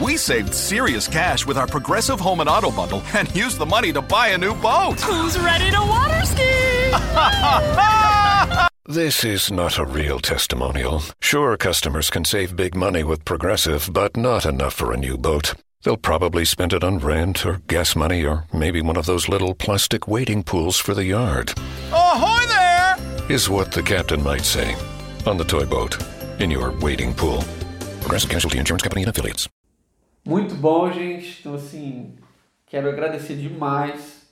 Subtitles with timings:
[0.00, 3.92] We saved serious cash with our Progressive Home and Auto bundle and used the money
[3.92, 5.00] to buy a new boat.
[5.00, 6.44] Who's ready to water ski?
[8.90, 11.02] This is not a real testimonial.
[11.20, 15.52] Sure, customers can save big money with Progressive, but not enough for a new boat.
[15.82, 19.54] They'll probably spend it on rent or gas money or maybe one of those little
[19.54, 21.52] plastic wading pools for the yard.
[21.92, 22.96] Ahoy there!
[23.28, 24.74] Is what the captain might say.
[25.26, 25.98] On the toy boat.
[26.38, 27.44] In your wading pool.
[28.00, 29.50] Progressive Casualty Insurance Company and Affiliates.
[30.28, 31.40] Muito bom, gente.
[31.40, 32.14] Então, assim,
[32.66, 34.30] quero agradecer demais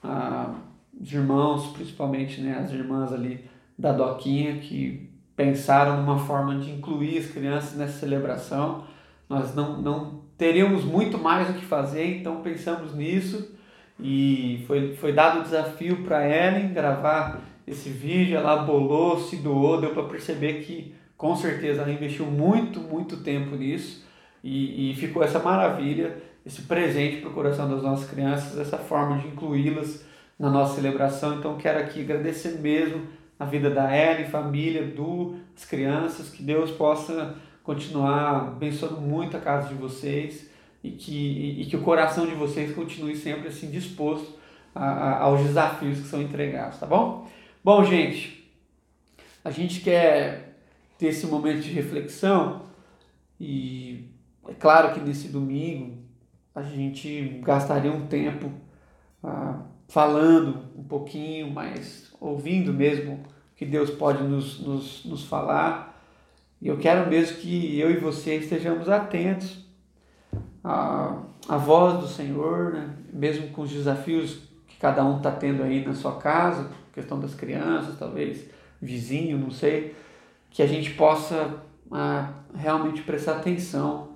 [0.00, 0.54] a
[1.00, 7.18] os irmãos, principalmente né, as irmãs ali da Doquinha, que pensaram numa forma de incluir
[7.18, 8.84] as crianças nessa celebração.
[9.28, 13.52] Nós não, não teríamos muito mais o que fazer, então pensamos nisso
[13.98, 18.36] e foi, foi dado o desafio para Ellen gravar esse vídeo.
[18.36, 23.56] Ela bolou, se doou, deu para perceber que com certeza ela investiu muito, muito tempo
[23.56, 24.11] nisso
[24.42, 29.18] e, e ficou essa maravilha, esse presente para o coração das nossas crianças, essa forma
[29.18, 30.04] de incluí-las
[30.38, 31.38] na nossa celebração.
[31.38, 33.06] Então quero aqui agradecer mesmo
[33.38, 39.40] a vida da Ellen, família, do, as crianças, que Deus possa continuar abençoando muito a
[39.40, 40.50] casa de vocês
[40.82, 44.36] e que, e, que o coração de vocês continue sempre assim disposto
[44.74, 47.28] a, a, aos desafios que são entregados, tá bom?
[47.62, 48.50] Bom, gente,
[49.44, 50.56] a gente quer
[50.98, 52.62] ter esse momento de reflexão
[53.40, 54.11] e
[54.48, 56.02] é claro que nesse domingo
[56.54, 58.50] a gente gastaria um tempo
[59.22, 66.02] ah, falando um pouquinho, mas ouvindo mesmo o que Deus pode nos, nos, nos falar.
[66.60, 69.64] E eu quero mesmo que eu e você estejamos atentos
[70.62, 72.94] à, à voz do Senhor, né?
[73.12, 77.34] mesmo com os desafios que cada um está tendo aí na sua casa, questão das
[77.34, 78.48] crianças, talvez
[78.80, 79.94] vizinho, não sei,
[80.50, 84.11] que a gente possa ah, realmente prestar atenção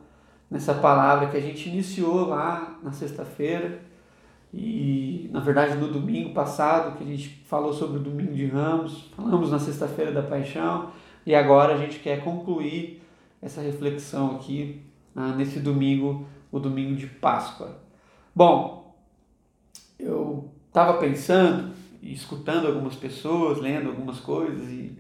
[0.51, 3.81] nessa palavra que a gente iniciou lá na sexta-feira
[4.53, 9.11] e na verdade no domingo passado que a gente falou sobre o domingo de Ramos,
[9.17, 10.91] falamos na sexta-feira da Paixão
[11.25, 13.03] e agora a gente quer concluir
[13.43, 14.83] essa reflexão aqui
[15.15, 17.81] ah, nesse domingo, o domingo de Páscoa.
[18.35, 18.97] Bom,
[19.99, 24.97] eu estava pensando e escutando algumas pessoas, lendo algumas coisas e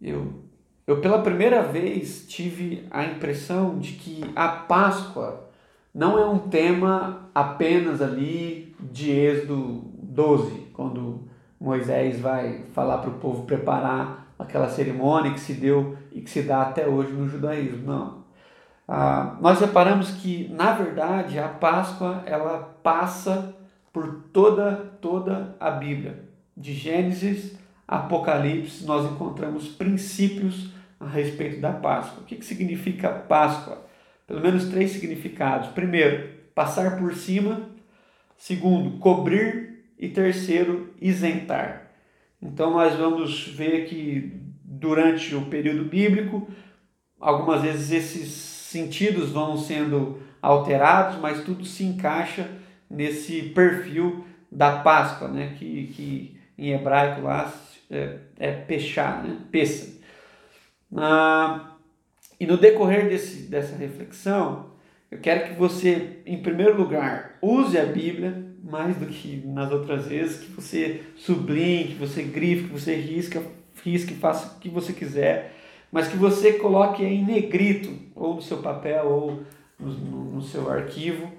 [0.00, 0.47] eu
[0.88, 5.50] eu pela primeira vez tive a impressão de que a Páscoa
[5.94, 11.28] não é um tema apenas ali de Êxodo 12, quando
[11.60, 16.40] Moisés vai falar para o povo preparar aquela cerimônia que se deu e que se
[16.40, 17.84] dá até hoje no judaísmo.
[17.84, 18.24] Não.
[18.88, 23.54] Ah, nós reparamos que, na verdade, a Páscoa ela passa
[23.92, 26.24] por toda, toda a Bíblia.
[26.56, 32.22] De Gênesis Apocalipse, nós encontramos princípios a respeito da Páscoa.
[32.22, 33.86] O que, que significa Páscoa?
[34.26, 35.68] Pelo menos três significados.
[35.70, 37.70] Primeiro, passar por cima.
[38.36, 39.68] Segundo, cobrir.
[39.98, 41.90] E terceiro, isentar.
[42.40, 44.32] Então nós vamos ver que
[44.62, 46.48] durante o período bíblico,
[47.18, 52.48] algumas vezes esses sentidos vão sendo alterados, mas tudo se encaixa
[52.88, 55.54] nesse perfil da Páscoa, né?
[55.58, 57.52] que, que em hebraico lá
[57.90, 59.38] é, é pechá, né?
[59.50, 59.97] peça.
[60.96, 61.76] Ah,
[62.38, 64.70] e no decorrer desse, dessa reflexão,
[65.10, 70.06] eu quero que você, em primeiro lugar, use a Bíblia mais do que nas outras
[70.06, 73.42] vezes, que você sublinhe, que você grife, que você risca,
[73.82, 75.54] risque, faça o que você quiser,
[75.90, 79.42] mas que você coloque em negrito, ou no seu papel, ou
[79.78, 81.30] no, no, seu arquivo,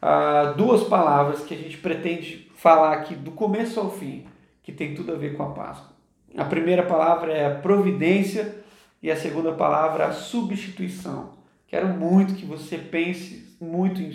[0.00, 4.24] ah, duas palavras que a gente pretende falar aqui do começo ao fim,
[4.62, 5.90] que tem tudo a ver com a Páscoa.
[6.36, 8.59] A primeira palavra é providência
[9.02, 11.30] e a segunda palavra, a substituição.
[11.66, 14.12] Quero muito que você pense muito em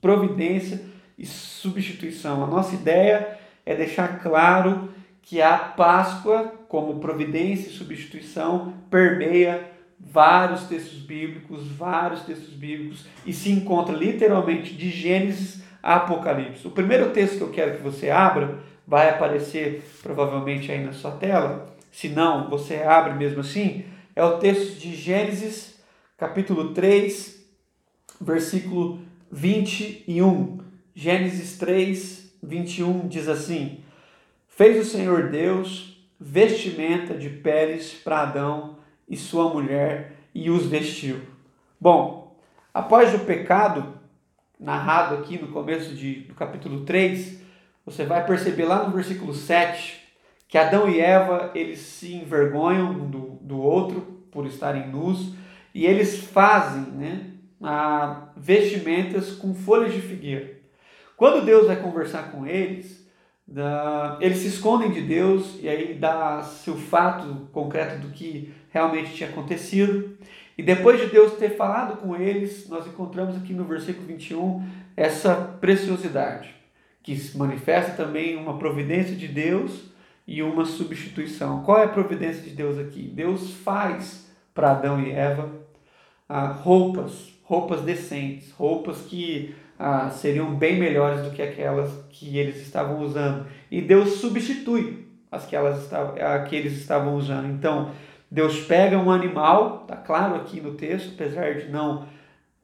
[0.00, 0.80] providência
[1.18, 2.44] e substituição.
[2.44, 4.90] A nossa ideia é deixar claro
[5.22, 13.32] que a Páscoa, como providência e substituição, permeia vários textos bíblicos, vários textos bíblicos e
[13.32, 16.66] se encontra literalmente de Gênesis a Apocalipse.
[16.66, 21.12] O primeiro texto que eu quero que você abra vai aparecer provavelmente aí na sua
[21.12, 21.74] tela.
[21.90, 23.84] Se não, você abre mesmo assim
[24.16, 25.78] é o texto de Gênesis,
[26.16, 27.46] capítulo 3,
[28.18, 30.58] versículo 21.
[30.94, 33.84] Gênesis 3, 21 diz assim:
[34.48, 41.20] Fez o Senhor Deus vestimenta de peles para Adão e sua mulher e os vestiu.
[41.78, 42.40] Bom,
[42.72, 44.00] após o pecado,
[44.58, 47.38] narrado aqui no começo de, do capítulo 3,
[47.84, 50.05] você vai perceber lá no versículo 7
[50.48, 54.00] que Adão e Eva eles se envergonham do, do outro
[54.30, 55.34] por estarem nus
[55.74, 57.30] e eles fazem, né,
[57.62, 60.56] ah, vestimentas com folhas de figueira.
[61.16, 63.06] Quando Deus vai conversar com eles,
[64.20, 69.28] eles se escondem de Deus e aí dá-se o fato concreto do que realmente tinha
[69.28, 70.16] acontecido.
[70.58, 74.66] E depois de Deus ter falado com eles, nós encontramos aqui no versículo 21
[74.96, 76.54] essa preciosidade,
[77.02, 79.90] que se manifesta também uma providência de Deus
[80.26, 81.62] e uma substituição.
[81.62, 83.02] Qual é a providência de Deus aqui?
[83.02, 85.50] Deus faz para Adão e Eva
[86.28, 92.56] ah, roupas, roupas decentes, roupas que ah, seriam bem melhores do que aquelas que eles
[92.56, 93.46] estavam usando.
[93.70, 96.14] E Deus substitui as que, elas estavam,
[96.48, 97.48] que eles estavam usando.
[97.48, 97.92] Então,
[98.30, 102.06] Deus pega um animal, está claro aqui no texto, apesar de não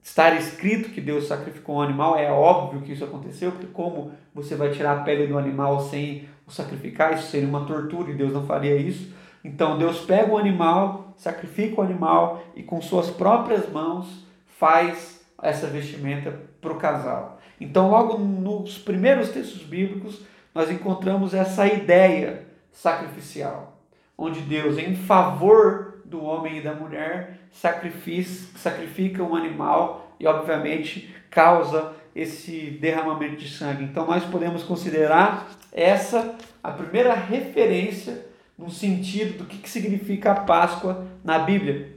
[0.02, 4.56] estar escrito que Deus sacrificou um animal, é óbvio que isso aconteceu, porque como você
[4.56, 7.14] vai tirar a pele do animal sem sacrificar?
[7.14, 9.12] Isso seria uma tortura e Deus não faria isso.
[9.44, 14.26] Então Deus pega o animal, sacrifica o animal e com suas próprias mãos
[14.58, 17.40] faz essa vestimenta para o casal.
[17.60, 20.22] Então, logo nos primeiros textos bíblicos,
[20.54, 23.78] nós encontramos essa ideia sacrificial,
[24.16, 31.92] onde Deus, em favor do homem e da mulher, sacrifica um animal e, obviamente, causa
[32.14, 33.84] esse derramamento de sangue.
[33.84, 38.26] Então, nós podemos considerar essa a primeira referência
[38.56, 41.96] no sentido do que, que significa a Páscoa na Bíblia.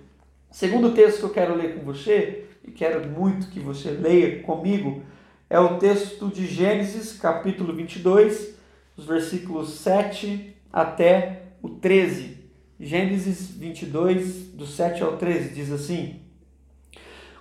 [0.50, 5.04] Segundo texto que eu quero ler com você, e quero muito que você leia comigo,
[5.50, 8.56] é o texto de Gênesis, capítulo 22,
[8.98, 12.46] os versículos 7 até o 13.
[12.80, 16.22] Gênesis 22, do 7 ao 13, diz assim: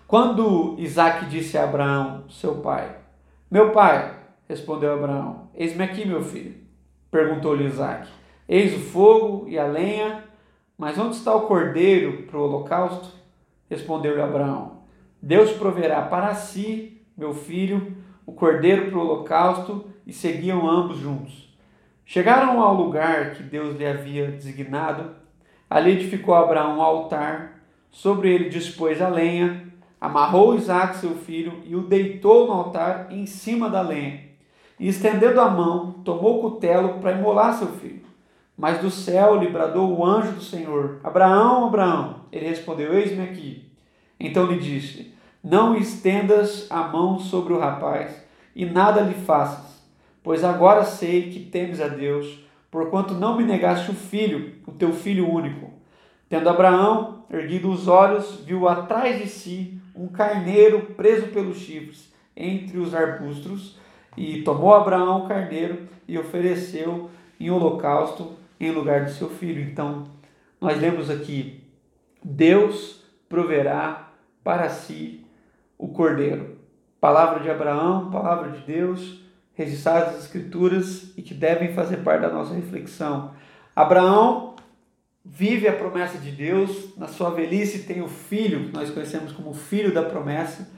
[0.06, 2.96] Quando Isaac disse a Abraão, seu pai,
[3.50, 4.14] Meu pai,
[4.48, 6.54] respondeu Abraão, eis-me aqui, meu filho.
[7.10, 8.08] Perguntou-lhe Isaac:
[8.48, 10.24] Eis o fogo e a lenha,
[10.76, 13.08] mas onde está o cordeiro para o holocausto?
[13.70, 14.78] Respondeu-lhe Abraão:
[15.22, 17.96] Deus proverá para si, meu filho,
[18.26, 21.56] o cordeiro para o holocausto, e seguiam ambos juntos.
[22.04, 25.16] Chegaram ao lugar que Deus lhe havia designado.
[25.70, 31.74] Ali edificou Abraão um altar, sobre ele dispôs a lenha, amarrou Isaac, seu filho, e
[31.74, 34.23] o deitou no altar em cima da lenha.
[34.78, 38.04] E estendendo a mão, tomou o cutelo para imolar seu filho.
[38.56, 42.20] Mas do céu lhe bradou o anjo do Senhor: Abraão, Abraão.
[42.30, 43.68] Ele respondeu: Eis-me aqui.
[44.18, 45.12] Então lhe disse:
[45.42, 48.24] Não estendas a mão sobre o rapaz,
[48.54, 49.82] e nada lhe faças,
[50.22, 54.92] pois agora sei que temes a Deus, porquanto não me negaste o filho, o teu
[54.92, 55.70] filho único.
[56.28, 62.78] Tendo Abraão erguido os olhos, viu atrás de si um carneiro preso pelos chifres entre
[62.78, 63.78] os arbustos,
[64.16, 69.62] e tomou Abraão o carneiro e ofereceu em holocausto em lugar de seu filho.
[69.62, 70.04] Então,
[70.60, 71.62] nós lemos aqui:
[72.22, 74.10] Deus proverá
[74.42, 75.24] para si
[75.78, 76.56] o cordeiro.
[77.00, 79.20] Palavra de Abraão, palavra de Deus,
[79.54, 83.32] registradas nas Escrituras e que devem fazer parte da nossa reflexão.
[83.74, 84.54] Abraão
[85.24, 89.54] vive a promessa de Deus, na sua velhice tem o filho, que nós conhecemos como
[89.54, 90.70] filho da promessa,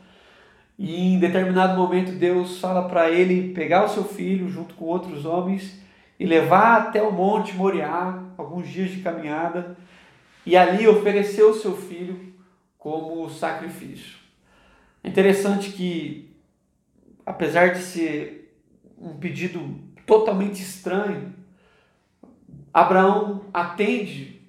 [0.78, 5.24] e em determinado momento Deus fala para ele pegar o seu filho junto com outros
[5.24, 5.80] homens
[6.18, 9.76] e levar até o Monte Moriá, alguns dias de caminhada,
[10.44, 12.34] e ali oferecer o seu filho
[12.78, 14.16] como sacrifício.
[15.02, 16.30] É interessante que,
[17.24, 18.54] apesar de ser
[18.98, 19.60] um pedido
[20.06, 21.34] totalmente estranho,
[22.72, 24.42] Abraão atende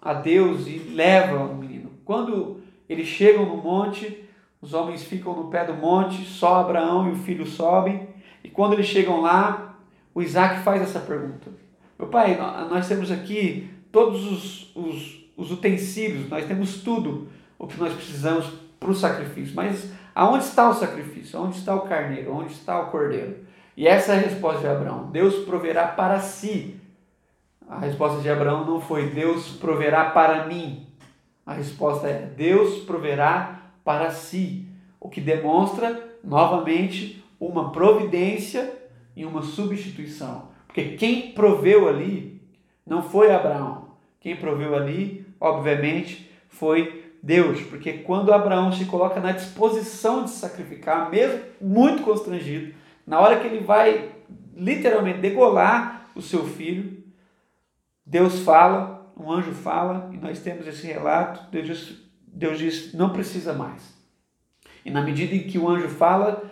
[0.00, 1.90] a Deus e leva o menino.
[2.04, 4.27] Quando eles chegam no monte,
[4.60, 8.08] os homens ficam no pé do monte, só Abraão e o filho sobem,
[8.42, 9.76] e quando eles chegam lá,
[10.14, 11.50] o Isaac faz essa pergunta.
[11.98, 12.36] Meu pai,
[12.70, 18.46] nós temos aqui todos os, os, os utensílios, nós temos tudo o que nós precisamos
[18.78, 21.40] para o sacrifício, mas aonde está o sacrifício?
[21.40, 22.32] Onde está o carneiro?
[22.32, 23.36] Onde está o cordeiro?
[23.76, 26.76] E essa é a resposta de Abraão: Deus proverá para si.
[27.68, 30.86] A resposta de Abraão não foi Deus proverá para mim.
[31.44, 33.57] A resposta é Deus proverá para
[34.10, 34.66] si,
[35.00, 38.72] o que demonstra novamente uma providência
[39.16, 40.48] em uma substituição.
[40.66, 42.40] Porque quem proveu ali
[42.86, 43.88] não foi Abraão.
[44.20, 47.60] Quem proveu ali, obviamente, foi Deus.
[47.62, 52.74] Porque quando Abraão se coloca na disposição de sacrificar, mesmo muito constrangido,
[53.06, 54.12] na hora que ele vai
[54.54, 57.02] literalmente degolar o seu filho,
[58.04, 61.50] Deus fala, um anjo fala, e nós temos esse relato.
[61.50, 62.07] Deus diz,
[62.38, 63.98] Deus diz não precisa mais.
[64.84, 66.48] E na medida em que o anjo fala,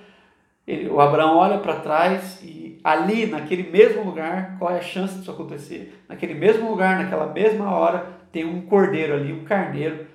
[0.66, 5.18] ele, o Abraão olha para trás e ali, naquele mesmo lugar, qual é a chance
[5.18, 6.02] disso acontecer?
[6.08, 10.06] Naquele mesmo lugar, naquela mesma hora, tem um cordeiro ali, um carneiro,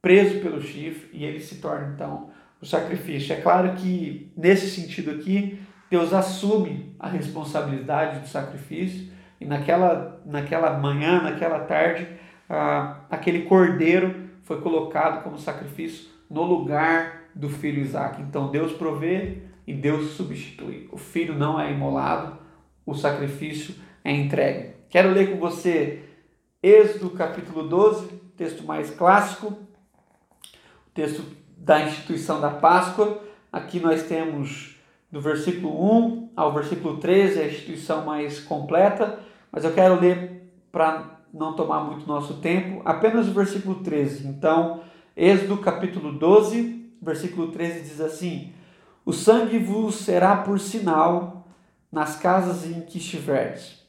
[0.00, 2.30] preso pelo chifre, e ele se torna então
[2.60, 3.34] o sacrifício.
[3.34, 10.78] É claro que nesse sentido aqui, Deus assume a responsabilidade do sacrifício e naquela, naquela
[10.78, 12.06] manhã, naquela tarde,
[12.48, 18.22] ah, aquele cordeiro foi colocado como sacrifício no lugar do filho Isaac.
[18.22, 20.88] Então Deus provê e Deus substitui.
[20.90, 22.38] O filho não é imolado,
[22.86, 24.70] o sacrifício é entregue.
[24.88, 26.02] Quero ler com você
[26.62, 28.06] Êxodo capítulo 12,
[28.38, 29.58] texto mais clássico,
[30.94, 31.22] texto
[31.54, 33.22] da instituição da Páscoa.
[33.52, 34.76] Aqui nós temos
[35.12, 39.20] do versículo 1 ao versículo 13 a instituição mais completa,
[39.52, 44.26] mas eu quero ler para não tomar muito nosso tempo, apenas o versículo 13.
[44.26, 44.80] Então,
[45.16, 48.52] Êxodo capítulo 12, versículo 13 diz assim:
[49.04, 51.46] O sangue vos será por sinal
[51.90, 53.84] nas casas em que estiverdes.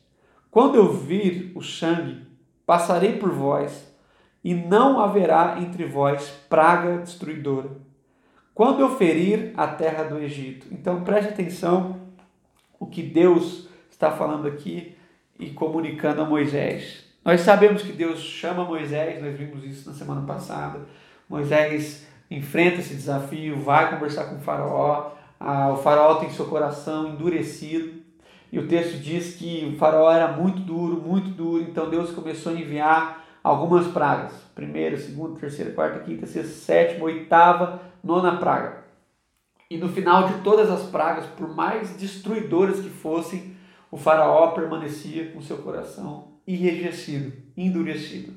[0.50, 2.26] Quando eu vir o sangue,
[2.66, 3.90] passarei por vós,
[4.44, 7.70] e não haverá entre vós praga destruidora.
[8.54, 10.68] Quando eu ferir a terra do Egito.
[10.72, 12.00] Então preste atenção
[12.80, 14.96] o que Deus está falando aqui
[15.38, 17.09] e comunicando a Moisés.
[17.24, 20.80] Nós sabemos que Deus chama Moisés, nós vimos isso na semana passada.
[21.28, 25.12] Moisés enfrenta esse desafio, vai conversar com o Faraó.
[25.40, 28.00] Ah, o Faraó tem seu coração endurecido.
[28.52, 31.62] E o texto diz que o Faraó era muito duro, muito duro.
[31.64, 34.32] Então Deus começou a enviar algumas pragas.
[34.56, 38.86] Primeira, segunda, terceira, quarta, quinta, sexta, sétima, oitava, nona praga.
[39.70, 43.56] E no final de todas as pragas, por mais destruidoras que fossem,
[43.92, 48.34] o faraó permanecia com seu coração enrijecido, endurecido.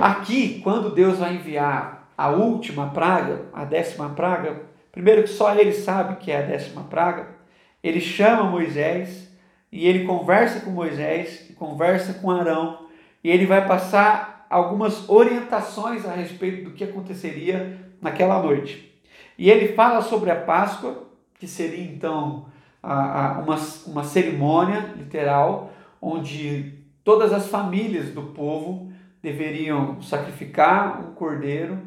[0.00, 4.62] Aqui, quando Deus vai enviar a última praga, a décima praga,
[4.92, 7.28] primeiro que só ele sabe que é a décima praga,
[7.82, 9.28] ele chama Moisés
[9.72, 12.86] e ele conversa com Moisés, conversa com Arão,
[13.22, 18.94] e ele vai passar algumas orientações a respeito do que aconteceria naquela noite.
[19.36, 22.46] E ele fala sobre a Páscoa, que seria então
[22.82, 28.90] uma, uma cerimônia literal, onde todas as famílias do povo
[29.22, 31.78] deveriam sacrificar um cordeiro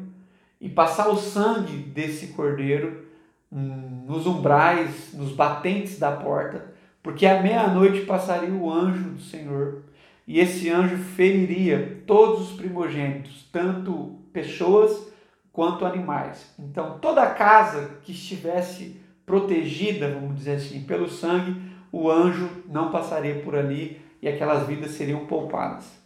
[0.60, 3.06] e passar o sangue desse cordeiro
[3.52, 6.72] hum, nos umbrais, nos batentes da porta,
[7.02, 9.82] porque à meia-noite passaria o anjo do Senhor
[10.26, 15.08] e esse anjo feriria todos os primogênitos, tanto pessoas
[15.52, 16.54] quanto animais.
[16.58, 21.60] Então, toda casa que estivesse protegida, vamos dizer assim, pelo sangue,
[21.90, 25.98] o anjo não passaria por ali e aquelas vidas seriam poupadas.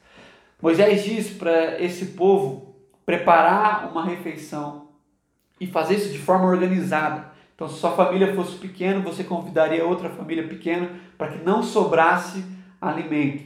[0.60, 4.88] Moisés diz para esse povo preparar uma refeição
[5.60, 7.32] e fazer isso de forma organizada.
[7.54, 12.44] Então, se sua família fosse pequena, você convidaria outra família pequena para que não sobrasse
[12.80, 13.44] alimento.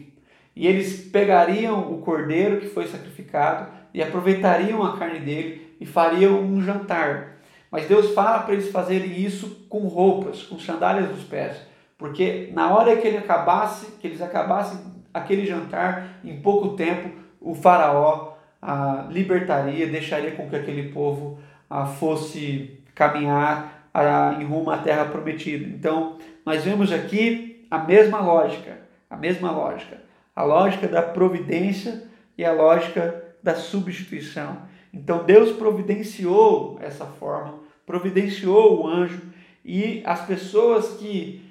[0.54, 6.40] E eles pegariam o cordeiro que foi sacrificado e aproveitariam a carne dele e fariam
[6.40, 7.36] um jantar.
[7.70, 11.58] Mas Deus fala para eles fazerem isso com roupas, com sandálias nos pés,
[11.98, 14.78] porque na hora que ele acabasse, que eles acabassem
[15.12, 17.10] aquele jantar, em pouco tempo
[17.40, 21.38] o faraó ah, libertaria, deixaria com que aquele povo
[21.70, 25.66] ah, fosse caminhar ah, em rumo à terra prometida.
[25.66, 29.98] Então, nós vemos aqui a mesma lógica, a mesma lógica,
[30.34, 32.04] a lógica da providência
[32.36, 34.58] e a lógica da substituição.
[34.92, 37.54] Então Deus providenciou essa forma,
[37.86, 39.22] providenciou o anjo
[39.64, 41.45] e as pessoas que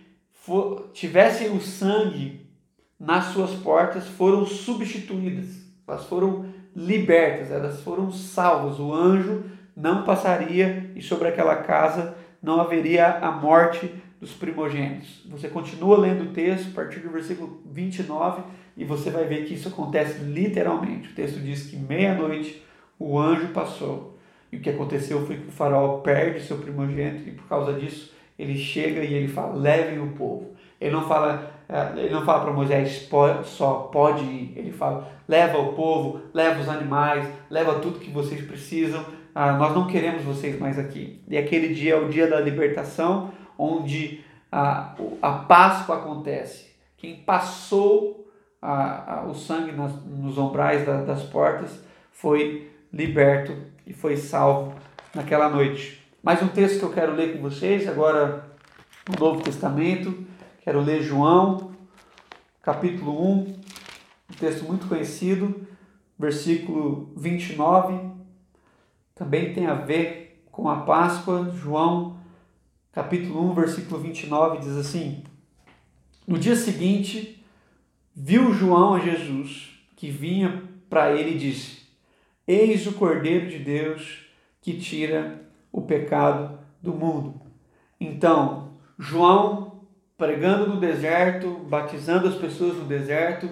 [0.45, 2.45] for, tivessem o sangue
[2.99, 5.47] nas suas portas foram substituídas,
[5.87, 8.79] elas foram libertas, elas foram salvas.
[8.79, 9.43] O anjo
[9.75, 15.23] não passaria e sobre aquela casa não haveria a morte dos primogênitos.
[15.29, 18.43] Você continua lendo o texto a partir do versículo 29
[18.77, 21.09] e você vai ver que isso acontece literalmente.
[21.09, 22.63] O texto diz que meia-noite
[22.99, 24.17] o anjo passou.
[24.51, 28.14] E o que aconteceu foi que o faraó perde seu primogênito e por causa disso
[28.37, 30.55] ele chega e ele fala: levem o povo.
[30.79, 33.09] Ele não fala, eh, ele não fala para Moisés
[33.45, 34.53] só pode ir.
[34.55, 39.03] Ele fala: leva o povo, leva os animais, leva tudo que vocês precisam.
[39.33, 41.21] Ah, nós não queremos vocês mais aqui.
[41.27, 46.73] E aquele dia é o dia da libertação, onde a, a Páscoa acontece.
[46.97, 53.53] Quem passou a, a, o sangue nas, nos ombrais da, das portas foi liberto
[53.85, 54.73] e foi salvo
[55.13, 56.04] naquela noite.
[56.25, 58.49] Mais um texto que eu quero ler com vocês, agora
[59.07, 60.25] no Novo Testamento.
[60.63, 61.71] Quero ler João,
[62.63, 65.67] capítulo 1, um texto muito conhecido,
[66.17, 68.09] versículo 29.
[69.13, 71.51] Também tem a ver com a Páscoa.
[71.51, 72.17] João,
[72.91, 75.23] capítulo 1, versículo 29 diz assim:
[76.25, 77.45] No dia seguinte,
[78.15, 81.83] viu João a Jesus que vinha para ele e disse:
[82.47, 84.25] Eis o Cordeiro de Deus
[84.59, 85.44] que tira
[85.75, 87.41] o pecado do mundo.
[87.99, 89.81] Então, João
[90.17, 93.49] pregando no deserto, batizando as pessoas no deserto,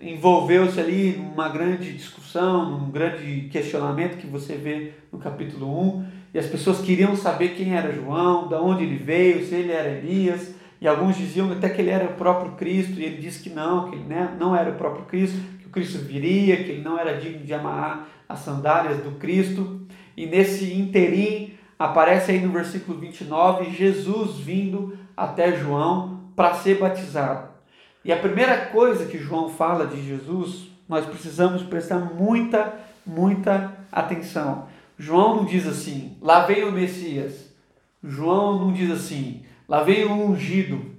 [0.00, 6.38] envolveu-se ali numa grande discussão, num grande questionamento que você vê no capítulo 1, e
[6.38, 10.54] as pessoas queriam saber quem era João, de onde ele veio, se ele era Elias,
[10.80, 13.90] e alguns diziam até que ele era o próprio Cristo, e ele disse que não,
[13.90, 16.98] que ele né, não era o próprio Cristo, que o Cristo viria, que ele não
[16.98, 19.81] era digno de amarrar as sandálias do Cristo.
[20.16, 27.48] E nesse interim aparece aí no versículo 29 Jesus vindo até João para ser batizado.
[28.04, 32.74] E a primeira coisa que João fala de Jesus, nós precisamos prestar muita,
[33.06, 34.66] muita atenção.
[34.98, 37.52] João não diz assim, lá vem o Messias.
[38.02, 40.92] João não diz assim, lá vem o ungido.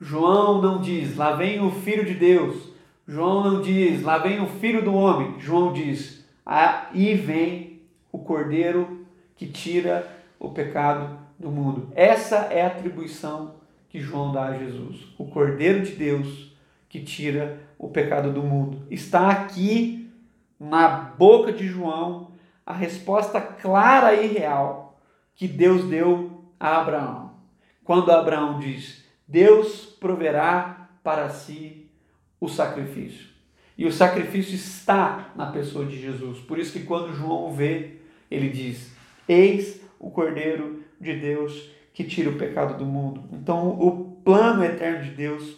[0.00, 2.70] João não diz, lá vem o Filho de Deus.
[3.06, 5.34] João não diz, lá vem o Filho do Homem.
[5.38, 7.69] João diz, aí vem
[8.12, 10.06] o Cordeiro que tira
[10.38, 11.90] o pecado do mundo.
[11.94, 13.54] Essa é a atribuição
[13.88, 15.06] que João dá a Jesus.
[15.18, 16.56] O Cordeiro de Deus
[16.88, 18.86] que tira o pecado do mundo.
[18.90, 20.10] Está aqui
[20.58, 22.32] na boca de João
[22.66, 25.00] a resposta clara e real
[25.34, 27.30] que Deus deu a Abraão.
[27.82, 31.90] Quando Abraão diz: Deus proverá para si
[32.40, 33.28] o sacrifício.
[33.78, 36.38] E o sacrifício está na pessoa de Jesus.
[36.40, 37.99] Por isso que quando João vê,
[38.30, 38.90] ele diz:
[39.28, 43.24] Eis o Cordeiro de Deus que tira o pecado do mundo.
[43.32, 45.56] Então, o plano eterno de Deus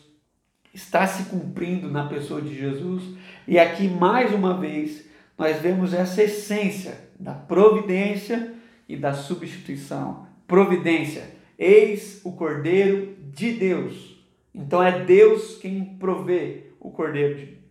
[0.73, 3.03] está se cumprindo na pessoa de Jesus.
[3.47, 8.55] E aqui, mais uma vez, nós vemos essa essência da providência
[8.89, 10.27] e da substituição.
[10.47, 11.23] Providência,
[11.59, 14.13] eis o Cordeiro de Deus.
[14.55, 17.63] Então é Deus quem provê o Cordeiro de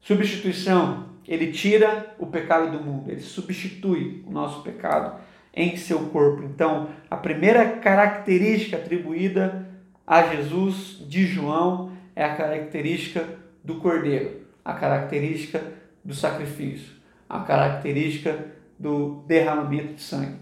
[0.00, 5.20] Substituição, ele tira o pecado do mundo, ele substitui o nosso pecado
[5.54, 6.42] em seu corpo.
[6.44, 9.66] Então, a primeira característica atribuída
[10.06, 13.26] a Jesus de João é a característica
[13.64, 15.62] do cordeiro, a característica
[16.04, 16.92] do sacrifício,
[17.28, 18.46] a característica
[18.78, 20.36] do derramamento de sangue.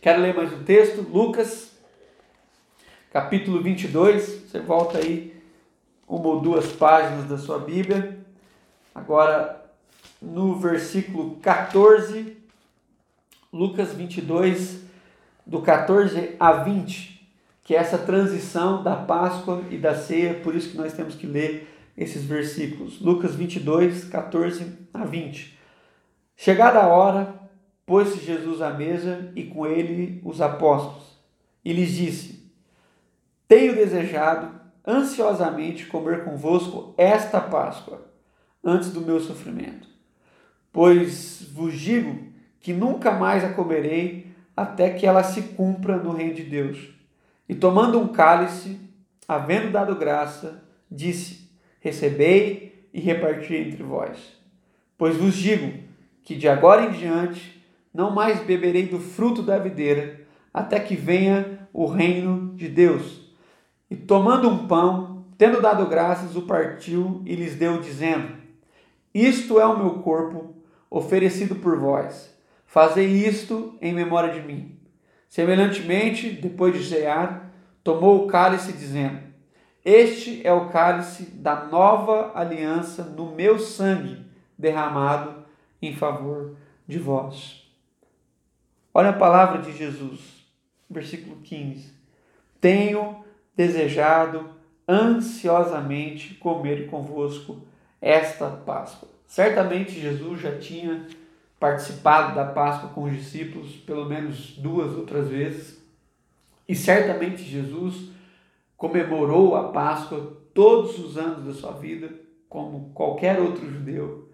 [0.00, 1.72] Quero ler mais um texto, Lucas,
[3.10, 4.44] capítulo 22.
[4.46, 5.34] Você volta aí
[6.06, 8.18] uma ou duas páginas da sua Bíblia.
[8.94, 9.63] Agora,
[10.24, 12.36] no versículo 14,
[13.52, 14.80] Lucas 22,
[15.46, 17.14] do 14 a 20
[17.64, 21.26] que é essa transição da Páscoa e da ceia, por isso que nós temos que
[21.26, 23.00] ler esses versículos.
[23.00, 25.58] Lucas 22, 14 a 20.
[26.36, 27.34] Chegada a hora,
[27.86, 31.18] pôs-se Jesus à mesa e com ele os apóstolos,
[31.64, 32.52] e lhes disse:
[33.48, 38.02] Tenho desejado ansiosamente comer convosco esta Páscoa,
[38.62, 39.88] antes do meu sofrimento.
[40.74, 42.18] Pois vos digo
[42.58, 46.90] que nunca mais a comerei até que ela se cumpra no reino de Deus.
[47.48, 48.80] E tomando um cálice,
[49.28, 54.18] havendo dado graça, disse: Recebei e reparti entre vós.
[54.98, 55.72] Pois vos digo
[56.24, 61.68] que de agora em diante não mais beberei do fruto da videira, até que venha
[61.72, 63.32] o reino de Deus.
[63.88, 68.32] E tomando um pão, tendo dado graças, o partiu e lhes deu, dizendo:
[69.14, 70.63] Isto é o meu corpo,
[70.94, 72.32] oferecido por vós.
[72.66, 74.78] Fazei isto em memória de mim.
[75.28, 77.52] Semelhantemente, depois de cear,
[77.82, 79.18] tomou o cálice, dizendo:
[79.84, 84.24] Este é o cálice da nova aliança no meu sangue,
[84.56, 85.44] derramado
[85.82, 87.68] em favor de vós.
[88.92, 90.46] Olha a palavra de Jesus,
[90.88, 91.92] versículo 15:
[92.60, 93.24] Tenho
[93.56, 94.48] desejado
[94.88, 97.66] ansiosamente comer convosco
[98.00, 99.13] esta Páscoa.
[99.34, 101.08] Certamente Jesus já tinha
[101.58, 105.84] participado da Páscoa com os discípulos pelo menos duas outras vezes.
[106.68, 108.10] E certamente Jesus
[108.76, 112.14] comemorou a Páscoa todos os anos da sua vida,
[112.48, 114.28] como qualquer outro judeu.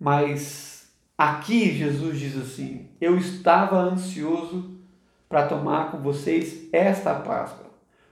[0.00, 4.80] Mas aqui Jesus diz assim: Eu estava ansioso
[5.28, 7.70] para tomar com vocês esta Páscoa,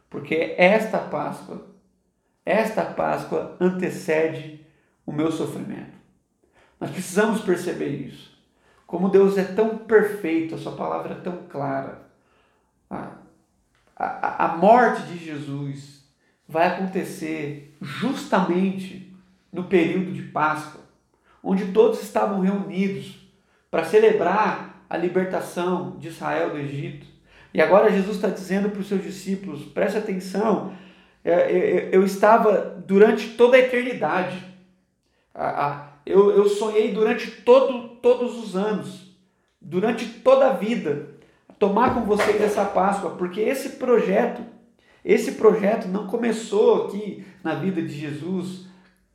[0.09, 1.67] porque esta Páscoa,
[2.47, 4.65] esta Páscoa antecede
[5.05, 5.98] o meu sofrimento.
[6.81, 8.37] Nós precisamos perceber isso.
[8.87, 12.03] Como Deus é tão perfeito, a sua palavra é tão clara.
[12.89, 13.13] A,
[13.97, 16.05] a, a morte de Jesus
[16.49, 19.15] vai acontecer justamente
[19.53, 20.81] no período de Páscoa,
[21.43, 23.29] onde todos estavam reunidos
[23.71, 27.07] para celebrar a libertação de Israel do Egito.
[27.53, 30.73] E agora Jesus está dizendo para os seus discípulos: preste atenção,
[31.25, 34.43] é, é, eu estava durante toda a eternidade.
[36.09, 39.15] Eu, eu sonhei durante todo, todos os anos,
[39.61, 41.11] durante toda a vida,
[41.59, 44.41] tomar com vocês essa Páscoa, porque esse projeto,
[45.05, 48.67] esse projeto não começou aqui na vida de Jesus,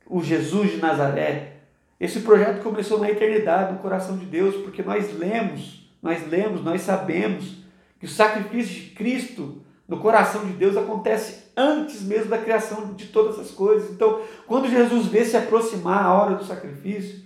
[0.06, 1.62] o Jesus de Nazaré.
[1.98, 6.82] Esse projeto começou na eternidade, no coração de Deus, porque nós lemos, nós lemos, nós
[6.82, 7.56] sabemos
[7.98, 13.06] que o sacrifício de Cristo no coração de Deus acontece antes mesmo da criação de
[13.06, 13.90] todas as coisas.
[13.90, 17.24] Então, quando Jesus vê se aproximar a hora do sacrifício,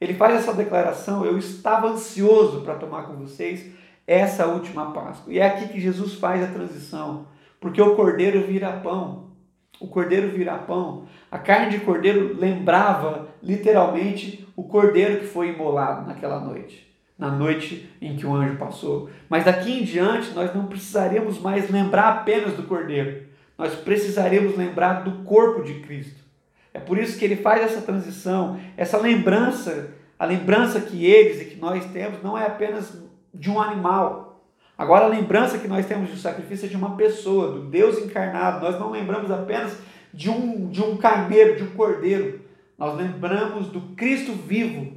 [0.00, 3.70] ele faz essa declaração: Eu estava ansioso para tomar com vocês
[4.06, 5.32] essa última Páscoa.
[5.32, 7.26] E é aqui que Jesus faz a transição,
[7.60, 9.30] porque o cordeiro vira pão.
[9.80, 11.06] O cordeiro vira pão.
[11.30, 16.90] A carne de cordeiro lembrava literalmente o cordeiro que foi imolado naquela noite
[17.20, 19.10] na noite em que o anjo passou.
[19.28, 23.24] Mas daqui em diante nós não precisaremos mais lembrar apenas do Cordeiro,
[23.60, 26.24] nós precisaremos lembrar do corpo de Cristo.
[26.72, 31.44] É por isso que ele faz essa transição, essa lembrança, a lembrança que eles e
[31.44, 32.96] que nós temos não é apenas
[33.34, 34.42] de um animal.
[34.78, 38.64] Agora a lembrança que nós temos do sacrifício é de uma pessoa, do Deus encarnado.
[38.64, 39.76] Nós não lembramos apenas
[40.10, 42.40] de um, de um carneiro, de um cordeiro.
[42.78, 44.90] Nós lembramos do Cristo vivo,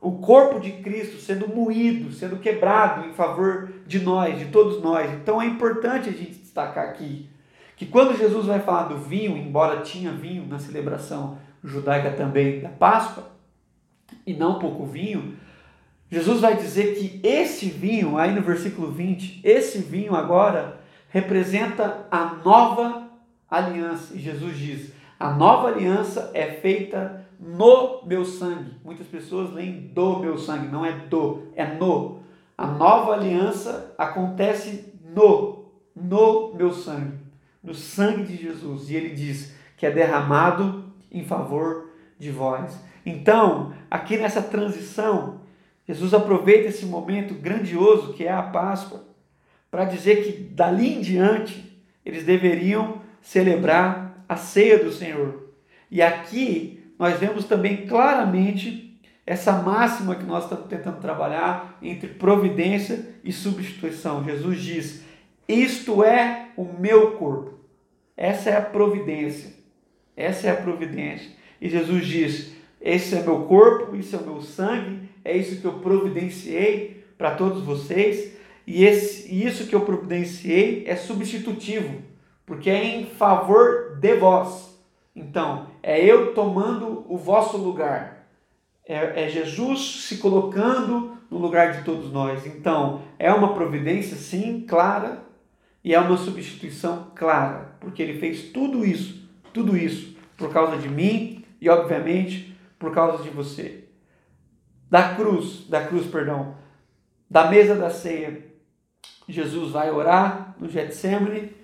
[0.00, 5.10] o corpo de Cristo sendo moído, sendo quebrado em favor de nós, de todos nós.
[5.14, 7.27] Então é importante a gente destacar aqui
[7.78, 12.68] que quando Jesus vai falar do vinho, embora tinha vinho na celebração judaica também da
[12.68, 13.24] Páscoa,
[14.26, 15.36] e não pouco vinho,
[16.10, 22.34] Jesus vai dizer que esse vinho, aí no versículo 20, esse vinho agora representa a
[22.44, 23.08] nova
[23.48, 24.14] aliança.
[24.14, 28.72] E Jesus diz: a nova aliança é feita no meu sangue.
[28.84, 32.20] Muitas pessoas leem do meu sangue, não é do, é no.
[32.56, 37.18] A nova aliança acontece no, no meu sangue,
[37.68, 38.88] no sangue de Jesus.
[38.88, 42.76] E ele diz que é derramado em favor de vós.
[43.04, 45.42] Então, aqui nessa transição,
[45.86, 49.04] Jesus aproveita esse momento grandioso que é a Páscoa
[49.70, 55.50] para dizer que dali em diante eles deveriam celebrar a ceia do Senhor.
[55.90, 63.14] E aqui nós vemos também claramente essa máxima que nós estamos tentando trabalhar entre providência
[63.22, 64.24] e substituição.
[64.24, 65.02] Jesus diz:
[65.46, 67.57] Isto é o meu corpo.
[68.18, 69.52] Essa é a providência.
[70.16, 71.30] Essa é a providência.
[71.60, 75.64] E Jesus diz: Esse é meu corpo, isso é o meu sangue, é isso que
[75.64, 78.36] eu providenciei para todos vocês.
[78.66, 82.02] E esse, isso que eu providenciei é substitutivo,
[82.44, 84.76] porque é em favor de vós.
[85.14, 88.26] Então, é eu tomando o vosso lugar.
[88.84, 92.44] É, é, Jesus se colocando no lugar de todos nós.
[92.46, 95.27] Então, é uma providência, sim, clara,
[95.88, 100.86] e é uma substituição clara, porque ele fez tudo isso, tudo isso, por causa de
[100.86, 103.84] mim e, obviamente, por causa de você.
[104.90, 106.56] Da cruz, da cruz, perdão,
[107.30, 108.52] da mesa da ceia,
[109.26, 111.54] Jesus vai orar no Getsemane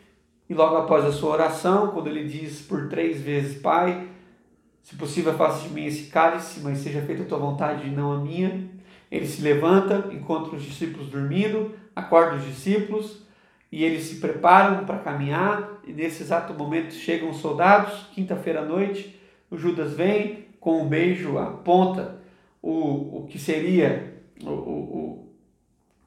[0.48, 4.08] e logo após a sua oração, quando ele diz por três vezes, Pai,
[4.82, 8.10] se possível, faça de mim esse cálice, mas seja feita a tua vontade e não
[8.10, 8.70] a minha.
[9.10, 13.22] Ele se levanta, encontra os discípulos dormindo, acorda os discípulos
[13.74, 15.80] e eles se preparam para caminhar.
[15.84, 19.20] E nesse exato momento chegam os soldados, quinta-feira à noite.
[19.50, 22.20] O Judas vem com um beijo, aponta
[22.62, 25.28] o, o que seria o, o,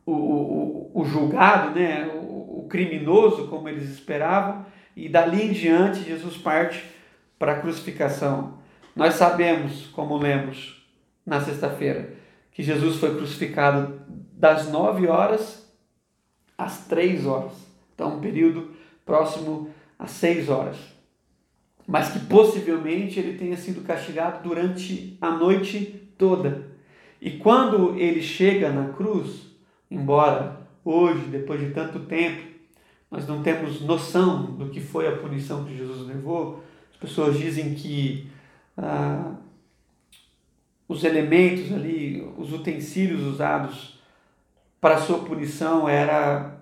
[0.05, 2.07] o, o, o julgado, né?
[2.07, 4.65] o, o criminoso, como eles esperavam.
[4.95, 6.81] E dali em diante, Jesus parte
[7.37, 8.59] para a crucificação.
[8.95, 10.87] Nós sabemos, como lemos
[11.25, 12.13] na sexta-feira,
[12.49, 13.99] que Jesus foi crucificado
[14.31, 15.66] das nove horas
[16.57, 17.53] às três horas.
[17.93, 18.71] Então, um período
[19.05, 20.77] próximo às seis horas.
[21.87, 26.67] Mas que possivelmente ele tenha sido castigado durante a noite toda.
[27.21, 29.47] E quando ele chega na cruz,
[29.89, 32.45] embora hoje, depois de tanto tempo,
[33.09, 37.73] nós não temos noção do que foi a punição que Jesus levou, as pessoas dizem
[37.73, 38.29] que
[38.77, 39.35] ah,
[40.87, 43.96] os elementos ali, os utensílios usados
[44.87, 46.61] para sua punição era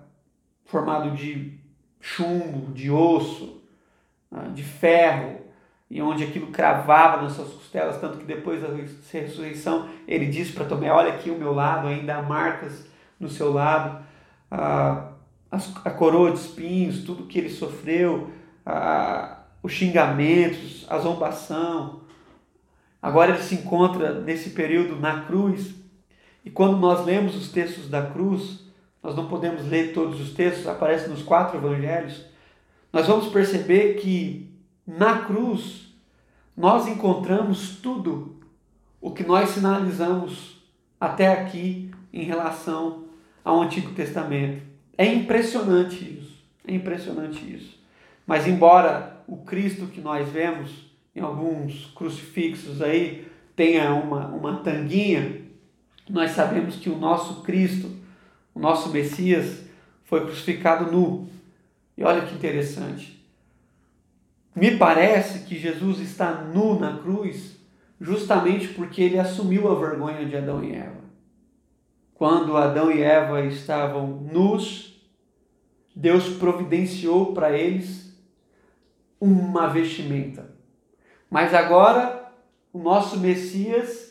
[0.64, 1.60] formado de
[2.00, 3.62] chumbo, de osso,
[4.32, 5.42] ah, de ferro,
[5.88, 8.68] e onde aquilo cravava nas suas costelas, tanto que depois da
[9.12, 12.84] ressurreição ele disse para Tomé: Olha aqui o meu lado, ainda há marcas
[13.20, 14.04] no seu lado,
[14.50, 15.12] a,
[15.48, 18.32] a, a coroa de espinhos, tudo que ele sofreu,
[18.64, 22.00] a, os xingamentos, a zombação,
[23.00, 25.76] Agora ele se encontra nesse período na cruz.
[26.46, 28.60] E quando nós lemos os textos da cruz,
[29.02, 32.24] nós não podemos ler todos os textos, aparecem nos quatro evangelhos.
[32.92, 34.48] Nós vamos perceber que
[34.86, 35.92] na cruz
[36.56, 38.36] nós encontramos tudo
[39.00, 40.62] o que nós sinalizamos
[41.00, 43.06] até aqui em relação
[43.44, 44.62] ao Antigo Testamento.
[44.96, 46.44] É impressionante isso.
[46.64, 47.76] É impressionante isso.
[48.24, 55.45] Mas embora o Cristo que nós vemos em alguns crucifixos aí tenha uma, uma tanguinha,
[56.08, 57.90] nós sabemos que o nosso Cristo,
[58.54, 59.64] o nosso Messias,
[60.04, 61.28] foi crucificado nu.
[61.96, 63.16] E olha que interessante.
[64.54, 67.56] Me parece que Jesus está nu na cruz
[68.00, 71.04] justamente porque ele assumiu a vergonha de Adão e Eva.
[72.14, 75.02] Quando Adão e Eva estavam nus,
[75.94, 78.14] Deus providenciou para eles
[79.20, 80.54] uma vestimenta.
[81.30, 82.32] Mas agora
[82.72, 84.05] o nosso Messias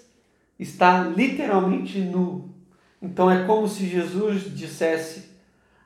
[0.59, 2.53] está literalmente nu.
[3.01, 5.31] Então é como se Jesus dissesse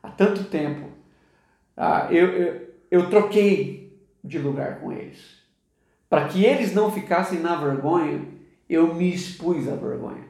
[0.02, 0.90] há tanto tempo:
[1.76, 5.40] ah, eu, eu, eu troquei de lugar com eles.
[6.10, 8.26] Para que eles não ficassem na vergonha,
[8.68, 10.28] eu me expus à vergonha.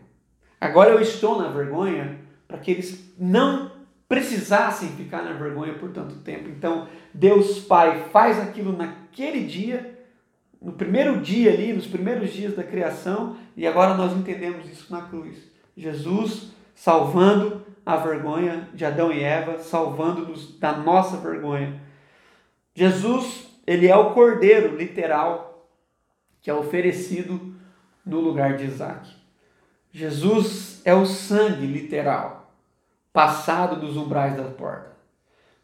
[0.60, 3.72] Agora eu estou na vergonha para que eles não
[4.10, 6.50] precisassem ficar na vergonha por tanto tempo.
[6.50, 9.99] Então, Deus Pai faz aquilo naquele dia,
[10.62, 15.04] no primeiro dia ali, nos primeiros dias da criação, e agora nós entendemos isso na
[15.04, 15.38] cruz.
[15.76, 21.82] Jesus salvando a vergonha de Adão e Eva, salvando-nos da nossa vergonha.
[22.74, 25.68] Jesus, ele é o cordeiro literal
[26.42, 27.56] que é oferecido
[28.06, 29.10] no lugar de Isaac.
[29.92, 32.54] Jesus é o sangue literal
[33.12, 34.96] passado dos umbrais da porta.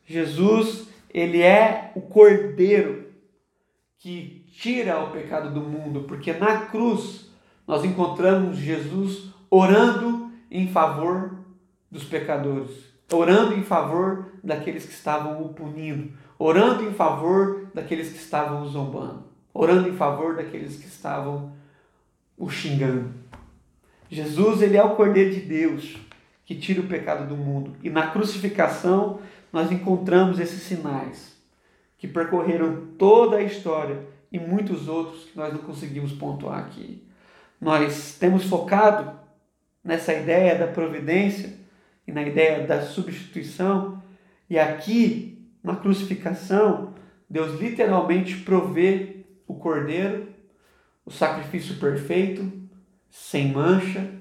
[0.06, 3.14] Jesus, ele é o cordeiro
[3.98, 7.30] que tira o pecado do mundo, porque na cruz
[7.68, 11.38] nós encontramos Jesus orando em favor
[11.92, 12.72] dos pecadores,
[13.12, 18.68] orando em favor daqueles que estavam o punindo, orando em favor daqueles que estavam o
[18.70, 21.52] zombando, orando em favor daqueles que estavam
[22.38, 23.14] o xingando.
[24.10, 25.98] Jesus, ele é o Cordeiro de Deus
[26.46, 27.76] que tira o pecado do mundo.
[27.84, 29.20] E na crucificação
[29.52, 31.36] nós encontramos esses sinais
[31.98, 37.02] que percorreram toda a história e muitos outros que nós não conseguimos pontuar aqui.
[37.60, 39.18] Nós temos focado
[39.82, 41.58] nessa ideia da providência
[42.06, 44.04] e na ideia da substituição,
[44.50, 46.94] e aqui na crucificação,
[47.30, 50.28] Deus literalmente provê o cordeiro,
[51.06, 52.52] o sacrifício perfeito,
[53.10, 54.12] sem mancha,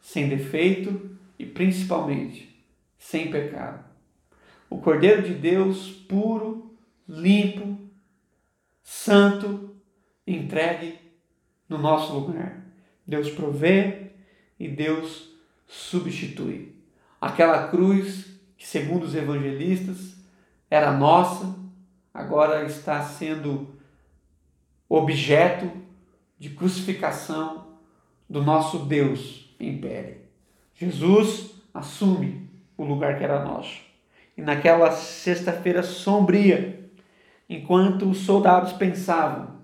[0.00, 2.64] sem defeito e principalmente
[2.98, 3.84] sem pecado.
[4.70, 6.74] O Cordeiro de Deus puro,
[7.06, 7.87] limpo,
[8.88, 9.76] santo,
[10.26, 10.98] entregue
[11.68, 12.64] no nosso lugar.
[13.06, 14.12] Deus provê
[14.58, 15.28] e Deus
[15.66, 16.74] substitui.
[17.20, 20.16] Aquela cruz que, segundo os evangelistas,
[20.70, 21.54] era nossa,
[22.14, 23.78] agora está sendo
[24.88, 25.70] objeto
[26.38, 27.66] de crucificação
[28.26, 30.22] do nosso Deus pele.
[30.74, 33.82] Jesus assume o lugar que era nosso.
[34.34, 36.87] E naquela sexta-feira sombria,
[37.48, 39.58] enquanto os soldados pensavam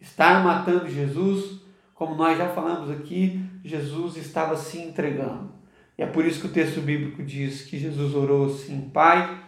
[0.00, 1.60] estar matando Jesus,
[1.94, 5.50] como nós já falamos aqui, Jesus estava se entregando.
[5.98, 9.38] E é por isso que o texto bíblico diz que Jesus orou assim: Pai,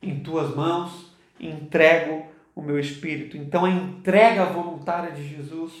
[0.00, 3.36] em tuas mãos entrego o meu espírito.
[3.36, 5.72] Então a entrega voluntária de Jesus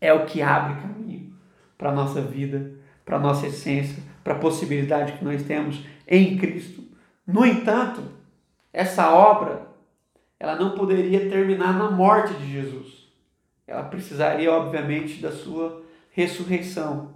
[0.00, 1.32] é o que abre caminho
[1.78, 2.72] para a nossa vida,
[3.04, 6.82] para a nossa essência, para a possibilidade que nós temos em Cristo.
[7.26, 8.02] No entanto,
[8.72, 9.71] essa obra
[10.42, 13.06] ela não poderia terminar na morte de Jesus.
[13.64, 17.10] Ela precisaria, obviamente, da sua ressurreição.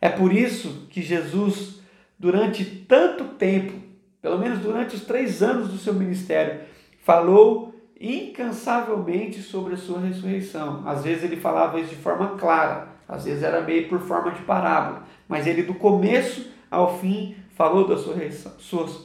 [0.00, 1.80] É por isso que Jesus,
[2.18, 3.72] durante tanto tempo,
[4.20, 6.62] pelo menos durante os três anos do seu ministério,
[7.04, 10.82] falou incansavelmente sobre a sua ressurreição.
[10.88, 14.42] Às vezes ele falava isso de forma clara, às vezes era meio por forma de
[14.42, 18.14] parábola, mas ele do começo ao fim falou da sua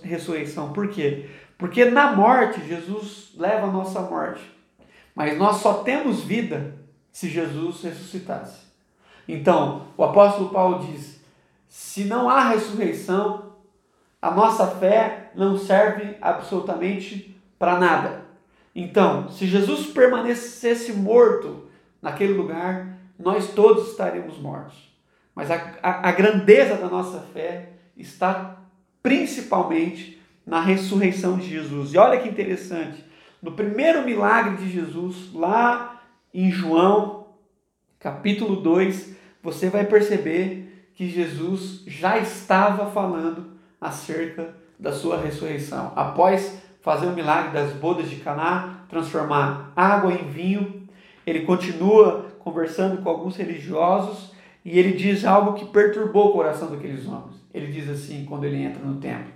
[0.04, 0.74] ressurreição.
[0.74, 1.28] Por quê?
[1.62, 4.42] Porque na morte Jesus leva a nossa morte,
[5.14, 6.74] mas nós só temos vida
[7.12, 8.62] se Jesus ressuscitasse.
[9.28, 11.22] Então, o apóstolo Paulo diz:
[11.70, 13.58] se não há ressurreição,
[14.20, 18.26] a nossa fé não serve absolutamente para nada.
[18.74, 21.68] Então, se Jesus permanecesse morto
[22.02, 24.92] naquele lugar, nós todos estaríamos mortos.
[25.36, 28.58] Mas a, a, a grandeza da nossa fé está
[29.04, 30.21] principalmente
[30.52, 31.94] na ressurreição de Jesus.
[31.94, 33.02] E olha que interessante,
[33.42, 36.02] no primeiro milagre de Jesus, lá
[36.34, 37.28] em João,
[37.98, 45.94] capítulo 2, você vai perceber que Jesus já estava falando acerca da sua ressurreição.
[45.96, 50.86] Após fazer o milagre das bodas de Caná, transformar água em vinho.
[51.26, 54.34] Ele continua conversando com alguns religiosos
[54.66, 57.38] e ele diz algo que perturbou o coração daqueles homens.
[57.54, 59.32] Ele diz assim, quando ele entra no templo: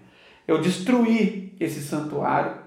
[0.47, 2.57] Eu destruí esse santuário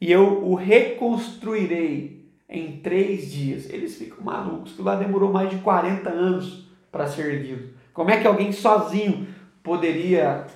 [0.00, 3.68] e eu o reconstruirei em três dias.
[3.70, 7.70] Eles ficam malucos, que lá demorou mais de 40 anos para ser erguido.
[7.92, 9.26] Como é que alguém sozinho
[9.62, 10.46] poderia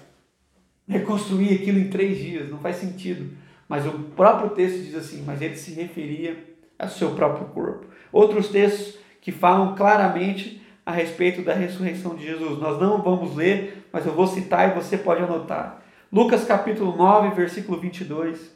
[0.86, 2.50] reconstruir aquilo em três dias?
[2.50, 3.36] Não faz sentido.
[3.68, 6.36] Mas o próprio texto diz assim: mas ele se referia
[6.78, 7.86] ao seu próprio corpo.
[8.12, 12.58] Outros textos que falam claramente a respeito da ressurreição de Jesus.
[12.58, 15.82] Nós não vamos ler, mas eu vou citar e você pode anotar.
[16.10, 18.50] Lucas capítulo 9, versículo 22.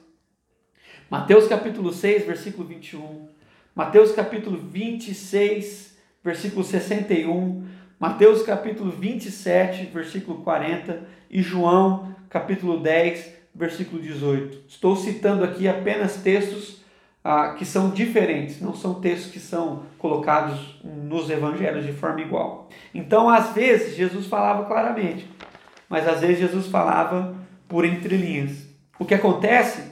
[1.11, 3.29] Mateus capítulo 6, versículo 21.
[3.75, 7.67] Mateus capítulo 26, versículo 61.
[8.01, 11.03] Mateus capítulo 27, versículo 40.
[11.31, 14.63] E João capítulo 10, versículo 18.
[14.67, 16.83] Estou citando aqui apenas textos
[17.23, 22.71] ah, que são diferentes, não são textos que são colocados nos evangelhos de forma igual.
[22.95, 25.29] Então, às vezes, Jesus falava claramente,
[25.87, 27.42] mas às vezes Jesus falava
[27.73, 28.69] por entrelinhas.
[28.99, 29.83] O que acontece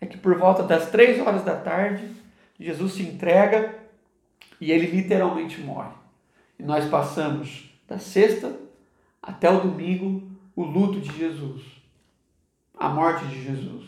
[0.00, 2.08] é que por volta das três horas da tarde,
[2.58, 3.78] Jesus se entrega
[4.58, 5.92] e ele literalmente morre.
[6.58, 8.56] E nós passamos da sexta
[9.22, 11.60] até o domingo o luto de Jesus,
[12.74, 13.84] a morte de Jesus.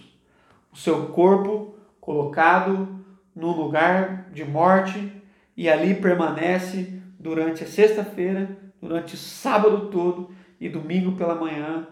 [0.71, 3.03] O seu corpo colocado
[3.35, 5.11] num lugar de morte
[5.57, 10.31] e ali permanece durante a sexta-feira, durante o sábado todo
[10.61, 11.89] e domingo pela manhã.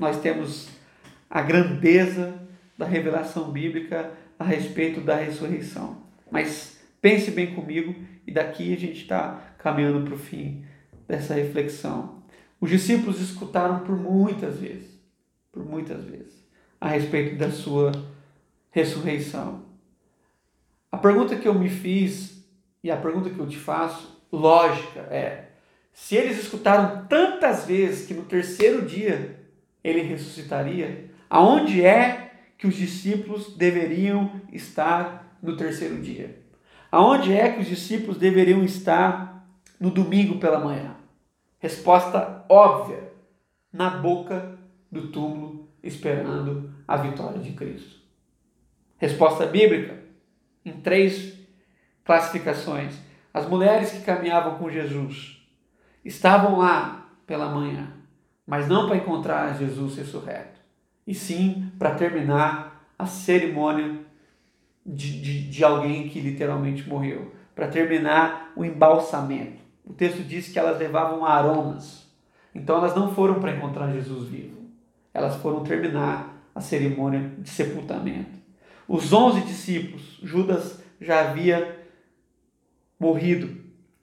[0.00, 0.70] Nós temos
[1.28, 2.40] a grandeza
[2.76, 6.02] da revelação bíblica a respeito da ressurreição.
[6.30, 7.94] Mas pense bem comigo
[8.26, 10.64] e daqui a gente está caminhando para o fim
[11.06, 12.22] dessa reflexão.
[12.58, 14.88] Os discípulos escutaram por muitas vezes,
[15.52, 16.32] por muitas vezes,
[16.80, 17.92] a respeito da sua
[18.70, 19.66] ressurreição.
[20.90, 22.42] A pergunta que eu me fiz
[22.82, 25.50] e a pergunta que eu te faço, lógica, é:
[25.92, 29.39] se eles escutaram tantas vezes que no terceiro dia
[29.82, 36.38] ele ressuscitaria, aonde é que os discípulos deveriam estar no terceiro dia?
[36.92, 39.46] Aonde é que os discípulos deveriam estar
[39.78, 40.96] no domingo pela manhã?
[41.58, 43.12] Resposta óbvia:
[43.72, 44.58] na boca
[44.90, 48.00] do túmulo, esperando a vitória de Cristo.
[48.98, 49.98] Resposta bíblica
[50.64, 51.38] em três
[52.04, 52.94] classificações.
[53.32, 55.46] As mulheres que caminhavam com Jesus
[56.04, 57.92] estavam lá pela manhã,
[58.50, 60.58] mas não para encontrar Jesus ressurreto,
[61.06, 64.00] e sim para terminar a cerimônia
[64.84, 69.62] de, de, de alguém que literalmente morreu, para terminar o embalsamento.
[69.84, 72.10] O texto diz que elas levavam aromas,
[72.52, 74.62] então elas não foram para encontrar Jesus vivo,
[75.14, 78.36] elas foram terminar a cerimônia de sepultamento.
[78.88, 81.86] Os onze discípulos, Judas já havia
[82.98, 83.60] morrido.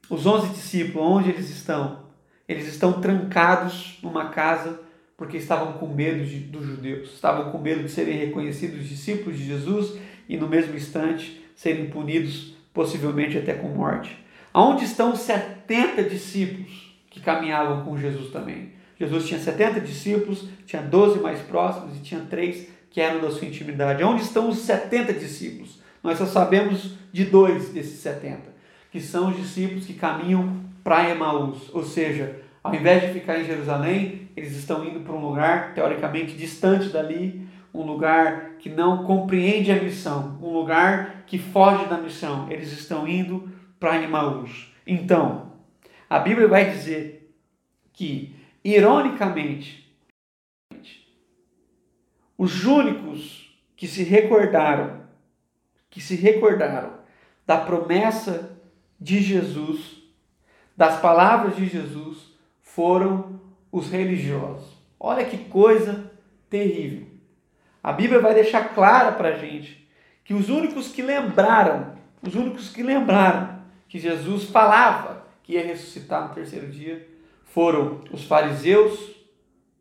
[0.09, 2.06] Os onze discípulos, onde eles estão?
[2.47, 4.79] Eles estão trancados numa casa
[5.17, 9.45] porque estavam com medo de, dos judeus, estavam com medo de serem reconhecidos discípulos de
[9.45, 9.97] Jesus
[10.29, 14.15] e no mesmo instante serem punidos, possivelmente até com morte.
[14.53, 18.73] Aonde estão os 70 discípulos que caminhavam com Jesus também?
[18.99, 23.47] Jesus tinha 70 discípulos, tinha 12 mais próximos e tinha três que eram da sua
[23.47, 24.03] intimidade.
[24.03, 25.79] Onde estão os 70 discípulos?
[26.03, 28.41] Nós só sabemos de dois desses 70,
[28.91, 33.43] que são os discípulos que caminham para Emaús, ou seja, ao invés de ficar em
[33.43, 39.69] Jerusalém, eles estão indo para um lugar teoricamente distante dali, um lugar que não compreende
[39.69, 42.49] a missão, um lugar que foge da missão.
[42.49, 44.73] Eles estão indo para Emaús.
[44.87, 45.51] Então,
[46.09, 47.35] a Bíblia vai dizer
[47.91, 49.93] que, ironicamente,
[52.37, 55.01] os únicos que se recordaram,
[55.89, 56.93] que se recordaram
[57.45, 58.57] da promessa
[58.97, 59.96] de Jesus,
[60.77, 64.77] das palavras de Jesus, foram os religiosos.
[64.99, 66.11] Olha que coisa
[66.49, 67.07] terrível.
[67.83, 69.89] A Bíblia vai deixar clara para a gente
[70.23, 73.57] que os únicos que lembraram, os únicos que lembraram
[73.89, 77.07] que Jesus falava que ia ressuscitar no terceiro dia,
[77.45, 79.15] foram os fariseus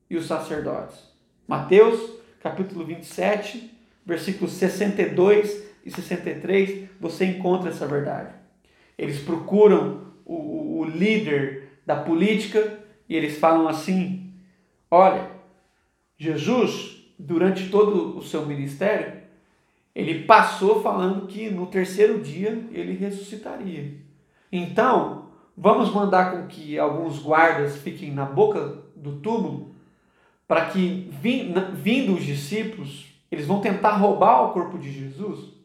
[0.09, 0.99] e os sacerdotes.
[1.47, 8.33] Mateus capítulo 27, versículos 62 e 63, você encontra essa verdade.
[8.97, 14.33] Eles procuram o, o líder da política e eles falam assim:
[14.91, 15.31] olha,
[16.19, 19.23] Jesus, durante todo o seu ministério,
[19.95, 23.95] ele passou falando que no terceiro dia ele ressuscitaria.
[24.51, 29.75] Então, vamos mandar com que alguns guardas fiquem na boca do túmulo
[30.47, 31.11] para que,
[31.73, 35.56] vindo os discípulos, eles vão tentar roubar o corpo de Jesus,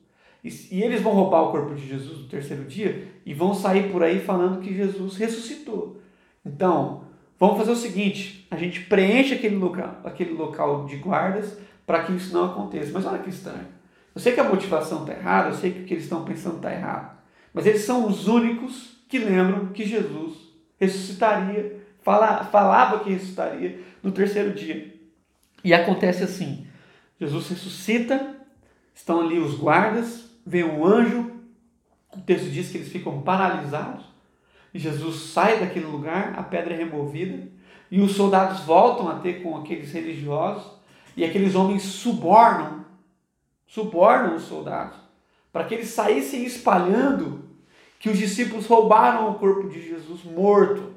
[0.44, 4.04] e, eles vão roubar o corpo de Jesus no terceiro dia, e vão sair por
[4.04, 6.02] aí falando que Jesus ressuscitou.
[6.44, 7.04] Então,
[7.40, 12.14] vamos fazer o seguinte: a gente preenche aquele local, aquele local de guardas, para que
[12.14, 12.92] isso não aconteça.
[12.92, 13.68] Mas olha que estranho.
[14.14, 16.58] Eu sei que a motivação está errada, eu sei que o que eles estão pensando
[16.58, 17.18] está errado.
[17.54, 20.38] Mas eles são os únicos que lembram que Jesus
[20.80, 24.96] ressuscitaria, fala, falava que ressuscitaria no terceiro dia.
[25.64, 26.66] E acontece assim:
[27.20, 28.36] Jesus ressuscita,
[28.94, 31.32] estão ali os guardas, vem um anjo,
[32.16, 34.06] o texto diz que eles ficam paralisados,
[34.74, 37.48] e Jesus sai daquele lugar, a pedra é removida,
[37.90, 40.72] e os soldados voltam a ter com aqueles religiosos,
[41.16, 42.86] e aqueles homens subornam,
[43.68, 44.98] subornam os soldados,
[45.52, 47.42] para que eles saíssem espalhando
[48.02, 50.92] que os discípulos roubaram o corpo de Jesus morto.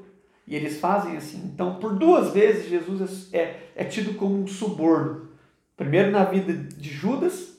[0.47, 1.39] E eles fazem assim.
[1.53, 5.29] Então, por duas vezes, Jesus é, é, é tido como um suborno.
[5.77, 7.54] Primeiro na vida de Judas,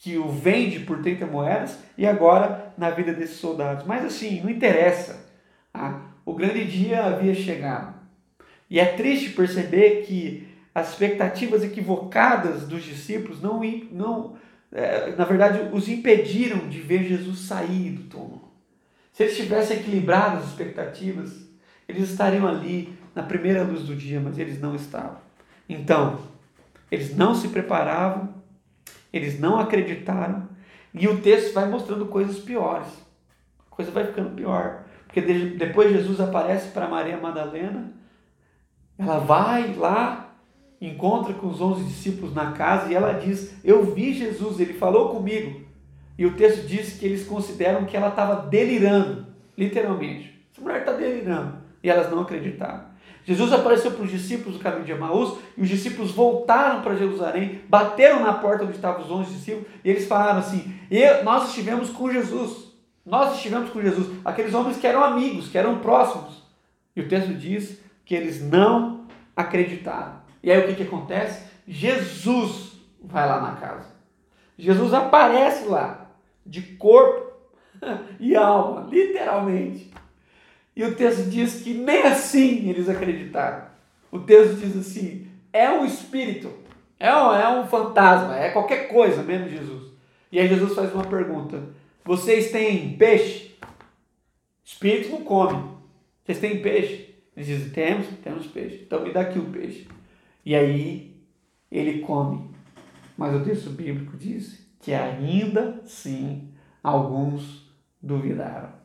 [0.00, 3.86] que o vende por 30 moedas, e agora na vida desses soldados.
[3.86, 5.28] Mas assim, não interessa.
[5.72, 7.94] Ah, o grande dia havia chegado.
[8.68, 13.60] E é triste perceber que as expectativas equivocadas dos discípulos não,
[13.92, 14.36] não
[14.72, 18.50] é, na verdade, os impediram de ver Jesus sair do túmulo.
[19.12, 21.46] Se eles tivessem equilibrado as expectativas,
[21.86, 25.18] eles estariam ali na primeira luz do dia, mas eles não estavam.
[25.68, 26.20] Então,
[26.90, 28.39] eles não se preparavam,
[29.12, 30.48] eles não acreditaram,
[30.92, 32.88] e o texto vai mostrando coisas piores.
[33.58, 34.84] A coisa vai ficando pior.
[35.06, 37.92] Porque depois Jesus aparece para Maria Madalena,
[38.98, 40.34] ela vai lá,
[40.80, 45.10] encontra com os onze discípulos na casa e ela diz: Eu vi Jesus, ele falou
[45.10, 45.62] comigo.
[46.18, 50.38] E o texto diz que eles consideram que ela estava delirando, literalmente.
[50.52, 51.58] Essa mulher está delirando.
[51.82, 52.89] E elas não acreditaram.
[53.24, 57.60] Jesus apareceu para os discípulos no caminho de Emaús e os discípulos voltaram para Jerusalém,
[57.68, 60.74] bateram na porta onde estavam os onze discípulos e eles falaram assim:
[61.22, 62.70] Nós estivemos com Jesus.
[63.04, 64.08] Nós estivemos com Jesus.
[64.24, 66.42] Aqueles homens que eram amigos, que eram próximos.
[66.94, 69.06] E o texto diz que eles não
[69.36, 70.20] acreditaram.
[70.42, 71.44] E aí o que, que acontece?
[71.66, 73.88] Jesus vai lá na casa.
[74.58, 76.10] Jesus aparece lá,
[76.44, 77.32] de corpo
[78.20, 79.90] e alma, literalmente.
[80.80, 83.66] E o texto diz que nem assim eles acreditaram.
[84.10, 86.50] O texto diz assim: é um espírito,
[86.98, 89.92] é um, é um fantasma, é qualquer coisa menos Jesus.
[90.32, 91.62] E aí Jesus faz uma pergunta:
[92.02, 93.58] Vocês têm peixe?
[94.64, 95.62] Espírito não come.
[96.24, 97.14] Vocês têm peixe?
[97.36, 98.80] Eles dizem: Temos, temos peixe.
[98.82, 99.86] Então me dá aqui o peixe.
[100.46, 101.14] E aí
[101.70, 102.48] ele come.
[103.18, 106.48] Mas o texto bíblico diz que ainda sim
[106.82, 107.70] alguns
[108.00, 108.79] duvidaram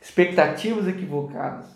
[0.00, 1.66] expectativas equivocadas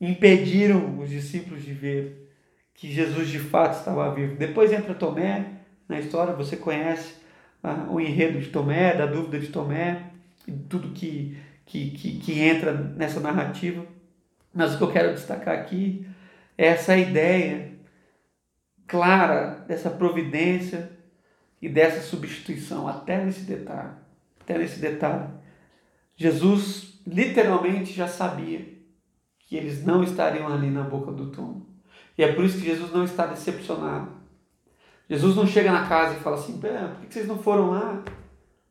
[0.00, 2.28] impediram os discípulos de ver
[2.74, 4.36] que Jesus de fato estava vivo.
[4.36, 5.46] Depois entra Tomé
[5.88, 7.14] na história, você conhece
[7.62, 10.10] ah, o enredo de Tomé, da dúvida de Tomé,
[10.46, 13.86] e tudo que, que, que, que entra nessa narrativa.
[14.52, 16.06] Mas o que eu quero destacar aqui
[16.58, 17.72] é essa ideia
[18.86, 20.90] clara dessa providência
[21.60, 23.92] e dessa substituição, até nesse detalhe.
[24.40, 25.28] Até nesse detalhe.
[26.16, 28.66] Jesus literalmente já sabia
[29.38, 31.66] que eles não estariam ali na boca do túmulo.
[32.16, 34.10] E é por isso que Jesus não está decepcionado.
[35.08, 36.70] Jesus não chega na casa e fala assim: por
[37.06, 38.02] que vocês não foram lá?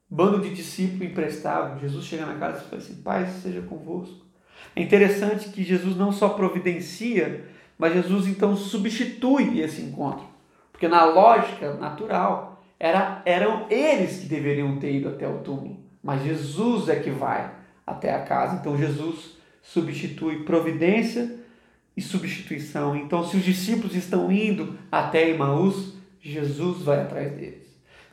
[0.10, 1.80] Bando de discípulo emprestável.
[1.80, 4.26] Jesus chega na casa e fala assim: Pai, seja convosco.
[4.76, 7.46] É interessante que Jesus não só providencia,
[7.78, 10.26] mas Jesus então substitui esse encontro.
[10.72, 15.80] Porque na lógica natural, era, eram eles que deveriam ter ido até o túmulo.
[16.04, 17.61] Mas Jesus é que vai
[17.92, 18.58] até a casa.
[18.60, 21.40] Então Jesus substitui providência
[21.96, 22.96] e substituição.
[22.96, 27.62] Então, se os discípulos estão indo até Emaús, Jesus vai atrás deles.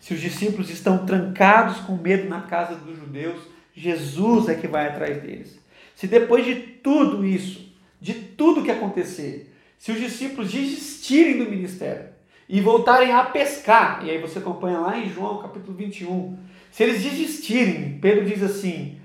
[0.01, 3.41] Se os discípulos estão trancados com medo na casa dos judeus,
[3.75, 5.59] Jesus é que vai atrás deles.
[5.95, 12.07] Se depois de tudo isso, de tudo que acontecer, se os discípulos desistirem do ministério
[12.49, 16.39] e voltarem a pescar, e aí você acompanha lá em João capítulo 21,
[16.71, 18.99] se eles desistirem, Pedro diz assim: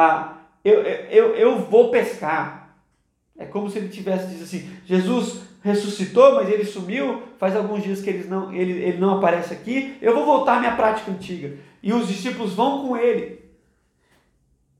[0.00, 2.76] ah, eu, eu, eu vou pescar.
[3.36, 7.20] É como se ele tivesse dito assim: Jesus ressuscitou, mas ele sumiu.
[7.36, 9.96] Faz alguns dias que ele não, ele, ele não aparece aqui.
[10.00, 11.56] Eu vou voltar à minha prática antiga.
[11.82, 13.40] E os discípulos vão com ele.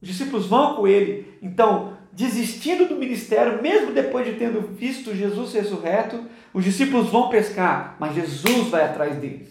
[0.00, 1.36] Os discípulos vão com ele.
[1.42, 7.96] Então, desistindo do ministério, mesmo depois de tendo visto Jesus ressurreto, os discípulos vão pescar,
[7.98, 9.48] mas Jesus vai atrás deles.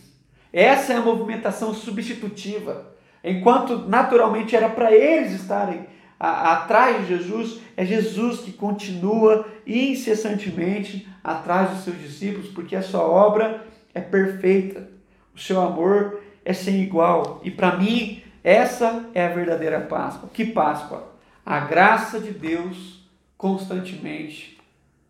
[0.54, 2.96] Essa é a movimentação substitutiva.
[3.24, 5.86] Enquanto naturalmente era para eles estarem
[6.20, 13.02] atrás de Jesus, é Jesus que continua incessantemente atrás dos seus discípulos, porque a sua
[13.02, 14.90] obra é perfeita,
[15.36, 17.42] o seu amor é sem igual.
[17.44, 20.30] E para mim, essa é a verdadeira Páscoa.
[20.34, 21.14] Que Páscoa?
[21.46, 23.06] A graça de Deus
[23.38, 24.58] constantemente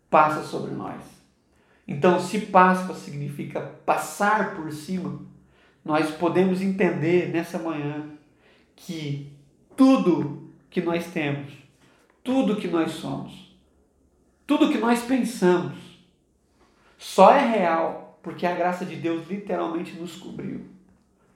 [0.10, 1.01] passa sobre nós.
[1.88, 5.22] Então, se Páscoa significa passar por cima,
[5.88, 8.10] nós podemos entender nessa manhã
[8.76, 9.32] que
[9.78, 11.54] tudo que nós temos,
[12.22, 13.58] tudo que nós somos,
[14.46, 15.78] tudo que nós pensamos,
[16.98, 20.66] só é real porque a graça de Deus literalmente nos cobriu.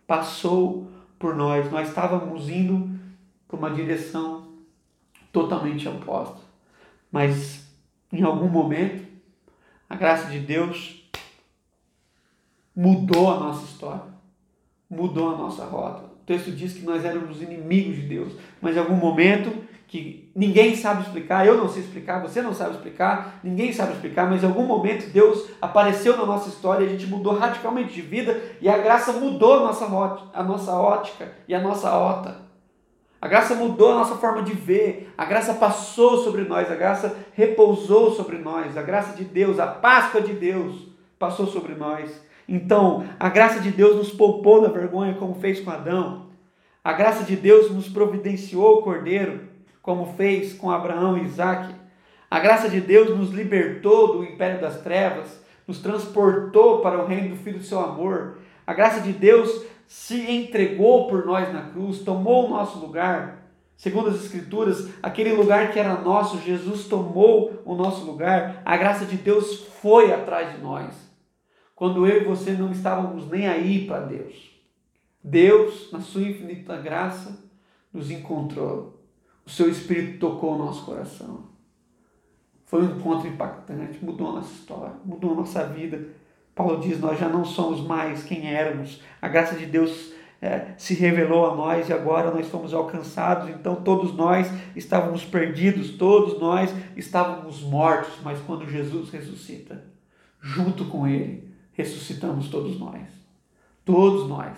[0.06, 3.00] Passou por nós, nós estávamos indo
[3.48, 4.52] para uma direção
[5.32, 6.42] totalmente oposta.
[7.10, 7.66] Mas
[8.12, 9.08] em algum momento,
[9.90, 11.10] a graça de Deus
[12.76, 14.11] mudou a nossa história,
[14.92, 16.04] mudou a nossa rota.
[16.04, 19.52] O texto diz que nós éramos inimigos de Deus, mas em algum momento
[19.88, 24.30] que ninguém sabe explicar, eu não sei explicar, você não sabe explicar, ninguém sabe explicar,
[24.30, 28.42] mas em algum momento Deus apareceu na nossa história, a gente mudou radicalmente de vida
[28.62, 32.38] e a graça mudou a nossa, rota, a nossa ótica e a nossa rota.
[33.22, 37.16] A graça mudou a nossa forma de ver, a graça passou sobre nós, a graça
[37.34, 40.88] repousou sobre nós, a graça de Deus, a Páscoa de Deus
[41.20, 42.10] passou sobre nós.
[42.54, 46.26] Então, a graça de Deus nos poupou da vergonha, como fez com Adão.
[46.84, 49.50] A graça de Deus nos providenciou o cordeiro
[49.82, 51.74] como fez com Abraão e Isaac.
[52.30, 57.30] A graça de Deus nos libertou do império das trevas, nos transportou para o reino
[57.30, 58.40] do Filho do seu amor.
[58.68, 63.46] A graça de Deus se entregou por nós na cruz, tomou o nosso lugar.
[63.78, 68.62] Segundo as Escrituras, aquele lugar que era nosso, Jesus tomou o nosso lugar.
[68.66, 71.11] A graça de Deus foi atrás de nós.
[71.82, 74.52] Quando eu e você não estávamos nem aí para Deus.
[75.24, 77.44] Deus, na sua infinita graça,
[77.92, 79.04] nos encontrou
[79.44, 81.46] o seu Espírito tocou o nosso coração.
[82.68, 86.08] Foi um encontro impactante, mudou a nossa história, mudou a nossa vida.
[86.54, 89.02] Paulo diz: Nós já não somos mais quem éramos.
[89.20, 93.50] A graça de Deus é, se revelou a nós e agora nós fomos alcançados.
[93.50, 99.84] Então, todos nós estávamos perdidos, todos nós estávamos mortos, mas quando Jesus ressuscita,
[100.40, 101.50] junto com Ele,
[101.82, 103.10] ressuscitamos todos nós.
[103.84, 104.58] Todos nós,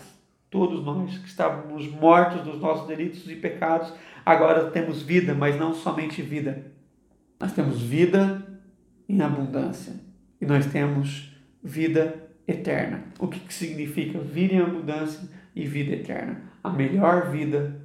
[0.50, 3.94] todos nós que estávamos mortos dos nossos delitos e pecados,
[4.26, 6.72] Agora temos vida, mas não somente vida.
[7.40, 8.62] Nós temos vida
[9.08, 9.94] em abundância
[10.40, 13.04] e nós temos vida eterna.
[13.20, 16.42] O que, que significa vida em abundância e vida eterna?
[16.64, 17.82] A melhor vida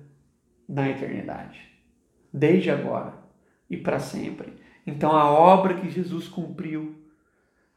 [0.69, 1.61] na eternidade,
[2.33, 3.15] desde agora
[3.69, 4.53] e para sempre.
[4.87, 6.98] Então a obra que Jesus cumpriu,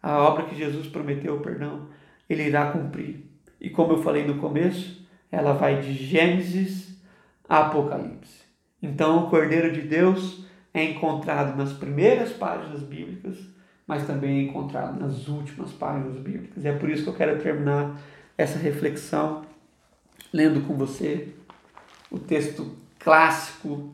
[0.01, 1.87] a obra que Jesus prometeu, perdão,
[2.29, 3.25] ele irá cumprir.
[3.59, 6.97] E como eu falei no começo, ela vai de Gênesis
[7.47, 8.41] a Apocalipse.
[8.81, 13.37] Então, o Cordeiro de Deus é encontrado nas primeiras páginas bíblicas,
[13.85, 16.63] mas também é encontrado nas últimas páginas bíblicas.
[16.63, 17.99] E é por isso que eu quero terminar
[18.37, 19.43] essa reflexão
[20.33, 21.33] lendo com você
[22.09, 23.93] o texto clássico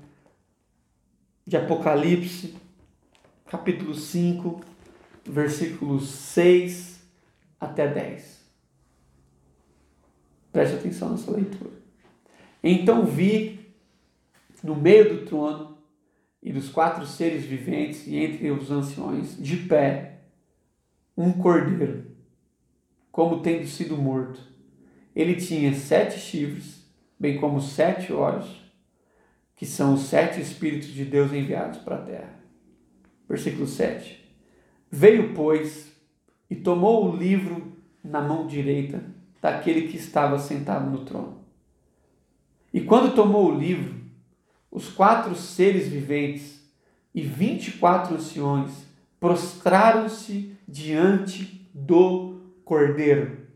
[1.46, 2.56] de Apocalipse,
[3.48, 4.62] capítulo 5,
[5.28, 7.02] versículos 6
[7.60, 8.38] até 10.
[10.52, 11.72] Preste atenção nessa leitura.
[12.64, 13.74] Então vi
[14.64, 15.78] no meio do trono
[16.42, 20.22] e dos quatro seres viventes e entre os anciões, de pé,
[21.16, 22.06] um cordeiro,
[23.12, 24.40] como tendo sido morto.
[25.16, 26.86] Ele tinha sete chifres,
[27.20, 28.62] bem como sete olhos,
[29.56, 32.40] que são os sete Espíritos de Deus enviados para a terra.
[33.28, 34.27] Versículo 7.
[34.90, 35.92] Veio, pois,
[36.50, 37.74] e tomou o livro
[38.04, 39.04] na mão direita
[39.42, 41.42] daquele que estava sentado no trono.
[42.74, 43.96] E quando tomou o livro,
[44.72, 46.62] os quatro seres viventes
[47.14, 48.86] e vinte e quatro anciões
[49.20, 53.48] prostraram-se diante do Cordeiro,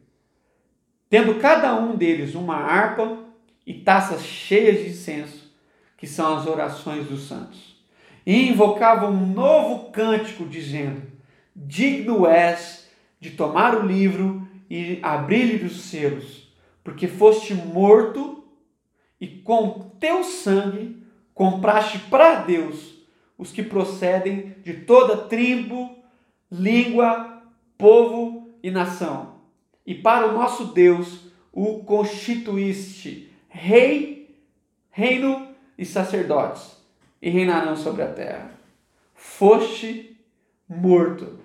[1.09, 3.19] tendo cada um deles uma harpa
[3.67, 5.51] e taças cheias de incenso,
[5.97, 7.79] que são as orações dos santos.
[8.25, 11.10] E invocavam um novo cântico, dizendo:
[11.55, 12.87] Digno és
[13.19, 16.51] de tomar o livro e abrir-lhe os selos,
[16.83, 18.43] porque foste morto
[19.19, 22.95] e com teu sangue compraste para Deus
[23.37, 25.97] os que procedem de toda tribo,
[26.51, 27.41] língua,
[27.77, 29.35] povo e nação.
[29.85, 34.35] E para o nosso Deus o constituíste rei,
[34.89, 36.77] reino e sacerdotes,
[37.21, 38.51] e reinarão sobre a terra.
[39.13, 40.17] Foste
[40.67, 41.39] morto,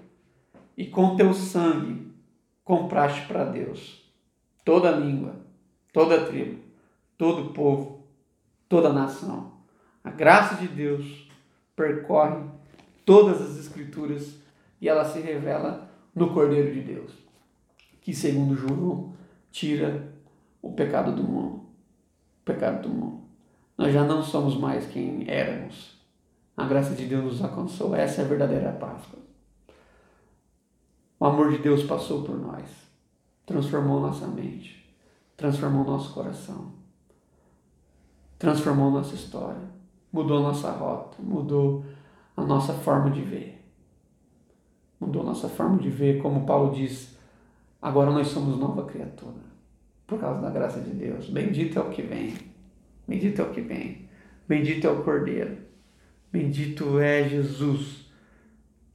[0.76, 2.12] e com teu sangue
[2.64, 4.04] compraste para Deus
[4.64, 5.36] toda língua,
[5.92, 6.60] toda tribo,
[7.16, 8.04] todo povo,
[8.68, 9.56] toda nação
[10.06, 11.28] a graça de Deus
[11.74, 12.44] percorre
[13.04, 14.38] todas as Escrituras
[14.80, 17.10] e ela se revela no Cordeiro de Deus,
[18.00, 19.14] que, segundo João,
[19.50, 20.12] tira
[20.62, 21.56] o pecado do mundo.
[21.56, 23.22] O pecado do mundo.
[23.76, 26.00] Nós já não somos mais quem éramos.
[26.56, 27.92] A graça de Deus nos alcançou.
[27.92, 29.18] Essa é a verdadeira Páscoa.
[31.26, 32.70] O amor de Deus passou por nós,
[33.44, 34.88] transformou nossa mente,
[35.36, 36.70] transformou nosso coração,
[38.38, 39.68] transformou nossa história,
[40.12, 41.84] mudou nossa rota, mudou
[42.36, 43.60] a nossa forma de ver.
[45.00, 47.18] Mudou nossa forma de ver, como Paulo diz,
[47.82, 49.42] agora nós somos nova criatura,
[50.06, 51.28] por causa da graça de Deus.
[51.28, 52.34] Bendito é o que vem,
[53.04, 54.08] bendito é o que vem,
[54.46, 55.58] bendito é o Cordeiro,
[56.30, 58.08] bendito é Jesus,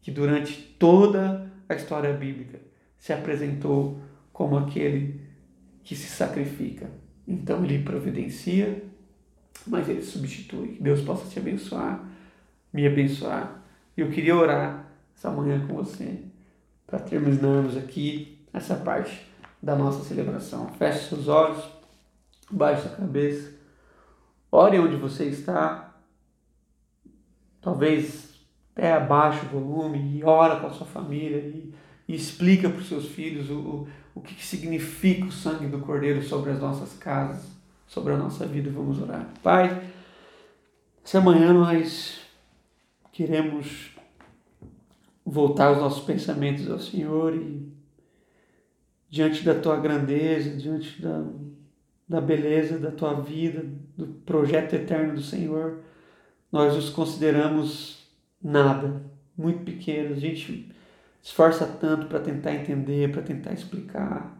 [0.01, 2.59] que durante toda a história bíblica
[2.97, 3.99] se apresentou
[4.31, 5.21] como aquele
[5.83, 6.89] que se sacrifica.
[7.27, 8.83] Então ele providencia,
[9.65, 10.69] mas ele substitui.
[10.69, 12.03] Que Deus possa te abençoar,
[12.71, 13.63] me abençoar.
[13.95, 16.19] Eu queria orar essa manhã com você,
[16.87, 19.27] para terminarmos aqui essa parte
[19.61, 20.67] da nossa celebração.
[20.73, 21.63] Feche seus olhos,
[22.49, 23.53] baixe a cabeça,
[24.51, 25.95] ore onde você está,
[27.61, 28.30] talvez
[28.73, 31.73] até abaixe o volume e ora com a sua família e,
[32.07, 35.79] e explica para os seus filhos o, o, o que, que significa o sangue do
[35.79, 37.45] Cordeiro sobre as nossas casas,
[37.87, 38.69] sobre a nossa vida.
[38.71, 39.27] Vamos orar.
[39.43, 39.81] Pai,
[41.03, 42.21] essa manhã nós
[43.11, 43.91] queremos
[45.25, 47.71] voltar os nossos pensamentos ao Senhor e
[49.09, 51.25] diante da tua grandeza, diante da,
[52.07, 53.65] da beleza da tua vida,
[53.97, 55.79] do projeto eterno do Senhor,
[56.49, 58.00] nós os consideramos
[58.43, 59.01] nada,
[59.37, 60.17] muito pequenos.
[60.17, 60.71] A gente
[61.21, 64.37] esforça tanto para tentar entender, para tentar explicar,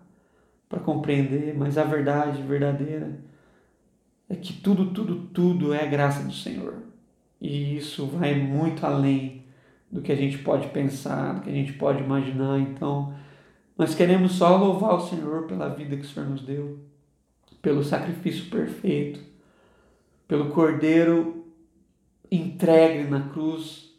[0.68, 3.20] para compreender, mas a verdade verdadeira
[4.30, 6.76] é que tudo, tudo, tudo é graça do Senhor.
[7.39, 9.43] E isso vai muito além
[9.91, 12.60] do que a gente pode pensar, do que a gente pode imaginar.
[12.60, 13.14] Então,
[13.78, 16.80] nós queremos só louvar o Senhor pela vida que o Senhor nos deu,
[17.62, 19.20] pelo sacrifício perfeito,
[20.28, 21.45] pelo Cordeiro
[22.32, 23.91] entregue na cruz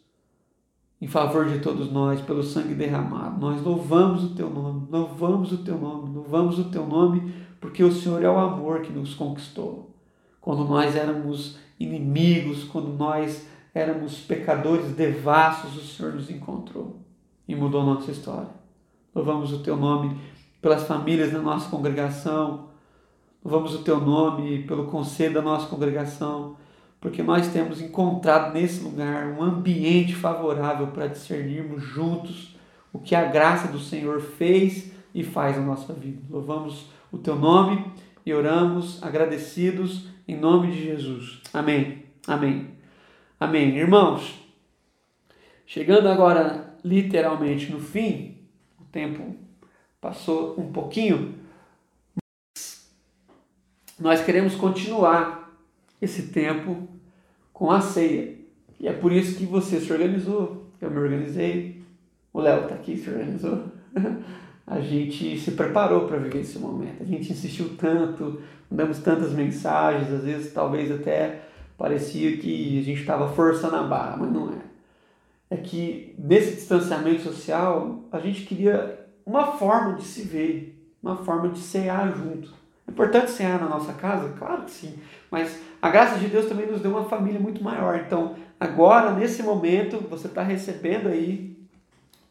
[1.03, 3.37] em favor de todos nós, pelo sangue derramado.
[3.37, 7.91] Nós louvamos o teu nome, louvamos o teu nome, louvamos o teu nome, porque o
[7.91, 9.93] Senhor é o amor que nos conquistou.
[10.39, 17.01] Quando nós éramos inimigos, quando nós éramos pecadores devassos, o Senhor nos encontrou
[17.49, 18.51] e mudou nossa história.
[19.13, 20.17] Louvamos o teu nome
[20.61, 22.69] pelas famílias da nossa congregação,
[23.43, 26.55] louvamos o teu nome pelo conselho da nossa congregação,
[27.03, 32.55] porque nós temos encontrado nesse lugar um ambiente favorável para discernirmos juntos
[32.93, 36.21] o que a graça do Senhor fez e faz na nossa vida.
[36.29, 37.91] Louvamos o teu nome
[38.25, 41.41] e oramos agradecidos em nome de Jesus.
[41.53, 42.05] Amém.
[42.25, 42.69] Amém.
[43.37, 43.75] Amém.
[43.75, 44.39] Irmãos,
[45.65, 48.37] chegando agora literalmente no fim,
[48.79, 49.35] o tempo
[49.99, 51.35] passou um pouquinho,
[52.55, 52.89] mas
[53.99, 55.51] nós queremos continuar
[56.01, 56.92] esse tempo
[57.53, 58.35] com a ceia.
[58.79, 61.81] E é por isso que você se organizou, eu me organizei,
[62.33, 63.63] o Léo está aqui, se organizou.
[64.65, 67.01] a gente se preparou para viver esse momento.
[67.01, 71.41] A gente insistiu tanto, mandamos tantas mensagens, às vezes talvez até
[71.77, 74.57] parecia que a gente estava forçando a barra, mas não é.
[75.49, 81.49] É que nesse distanciamento social a gente queria uma forma de se ver, uma forma
[81.49, 82.53] de cear junto.
[82.87, 84.33] É importante cear na nossa casa?
[84.37, 84.99] Claro que sim,
[85.29, 87.99] mas a graça de Deus também nos deu uma família muito maior.
[87.99, 91.57] Então, agora, nesse momento, você está recebendo aí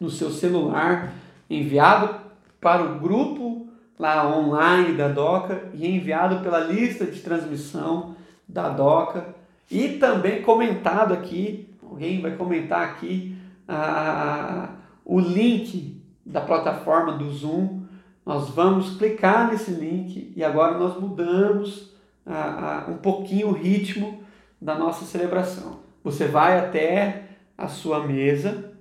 [0.01, 1.13] no seu celular,
[1.51, 2.15] enviado
[2.59, 3.67] para o grupo
[3.99, 8.17] lá online da DOCA e enviado pela lista de transmissão
[8.49, 9.35] da DOCA
[9.71, 13.37] e também comentado aqui, alguém vai comentar aqui
[13.69, 14.71] ah,
[15.05, 17.83] o link da plataforma do Zoom.
[18.25, 21.92] Nós vamos clicar nesse link e agora nós mudamos
[22.27, 24.23] ah, ah, um pouquinho o ritmo
[24.61, 25.81] da nossa celebração.
[26.05, 27.25] Você vai até
[27.57, 28.73] a sua mesa,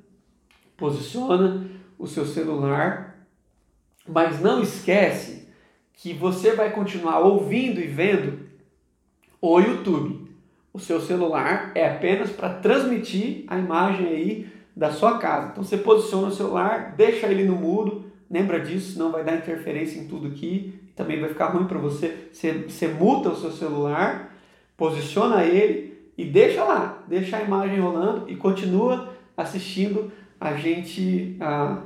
[0.77, 1.67] posiciona
[1.97, 3.27] o seu celular,
[4.07, 5.47] mas não esquece
[5.93, 8.39] que você vai continuar ouvindo e vendo
[9.39, 10.31] o YouTube.
[10.73, 15.49] O seu celular é apenas para transmitir a imagem aí da sua casa.
[15.51, 19.99] Então você posiciona o celular, deixa ele no mudo, lembra disso, senão vai dar interferência
[19.99, 22.29] em tudo aqui, também vai ficar ruim para você.
[22.31, 22.65] você.
[22.67, 24.35] Você muta o seu celular,
[24.77, 31.81] posiciona ele e deixa lá, deixa a imagem rolando e continua assistindo a gente ah,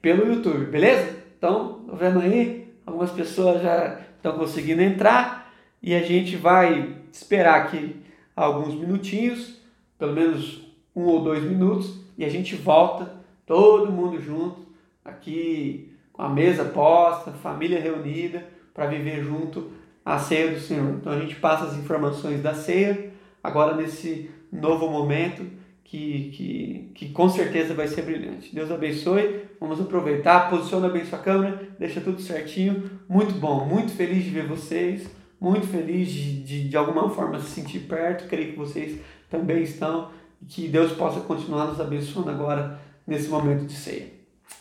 [0.00, 1.16] pelo YouTube, beleza?
[1.36, 2.72] Então, tá vendo aí?
[2.86, 5.52] Algumas pessoas já estão conseguindo entrar
[5.82, 7.96] e a gente vai esperar aqui
[8.34, 9.60] alguns minutinhos,
[9.98, 10.62] pelo menos
[10.96, 13.14] um ou dois minutos, e a gente volta
[13.46, 14.66] todo mundo junto,
[15.04, 19.72] aqui com a mesa posta, família reunida, para viver junto
[20.04, 20.94] a ceia do Senhor.
[20.94, 23.12] Então a gente passa as informações da ceia,
[23.42, 25.44] agora nesse novo momento,
[25.82, 28.54] que, que, que com certeza vai ser brilhante.
[28.54, 32.90] Deus abençoe, vamos aproveitar, posiciona bem sua câmera, deixa tudo certinho.
[33.08, 35.08] Muito bom, muito feliz de ver vocês,
[35.40, 40.10] muito feliz de, de, de alguma forma se sentir perto, creio que vocês também estão,
[40.48, 44.08] que Deus possa continuar nos abençoando agora nesse momento de ceia.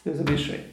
[0.04, 0.73] Deus abençoe.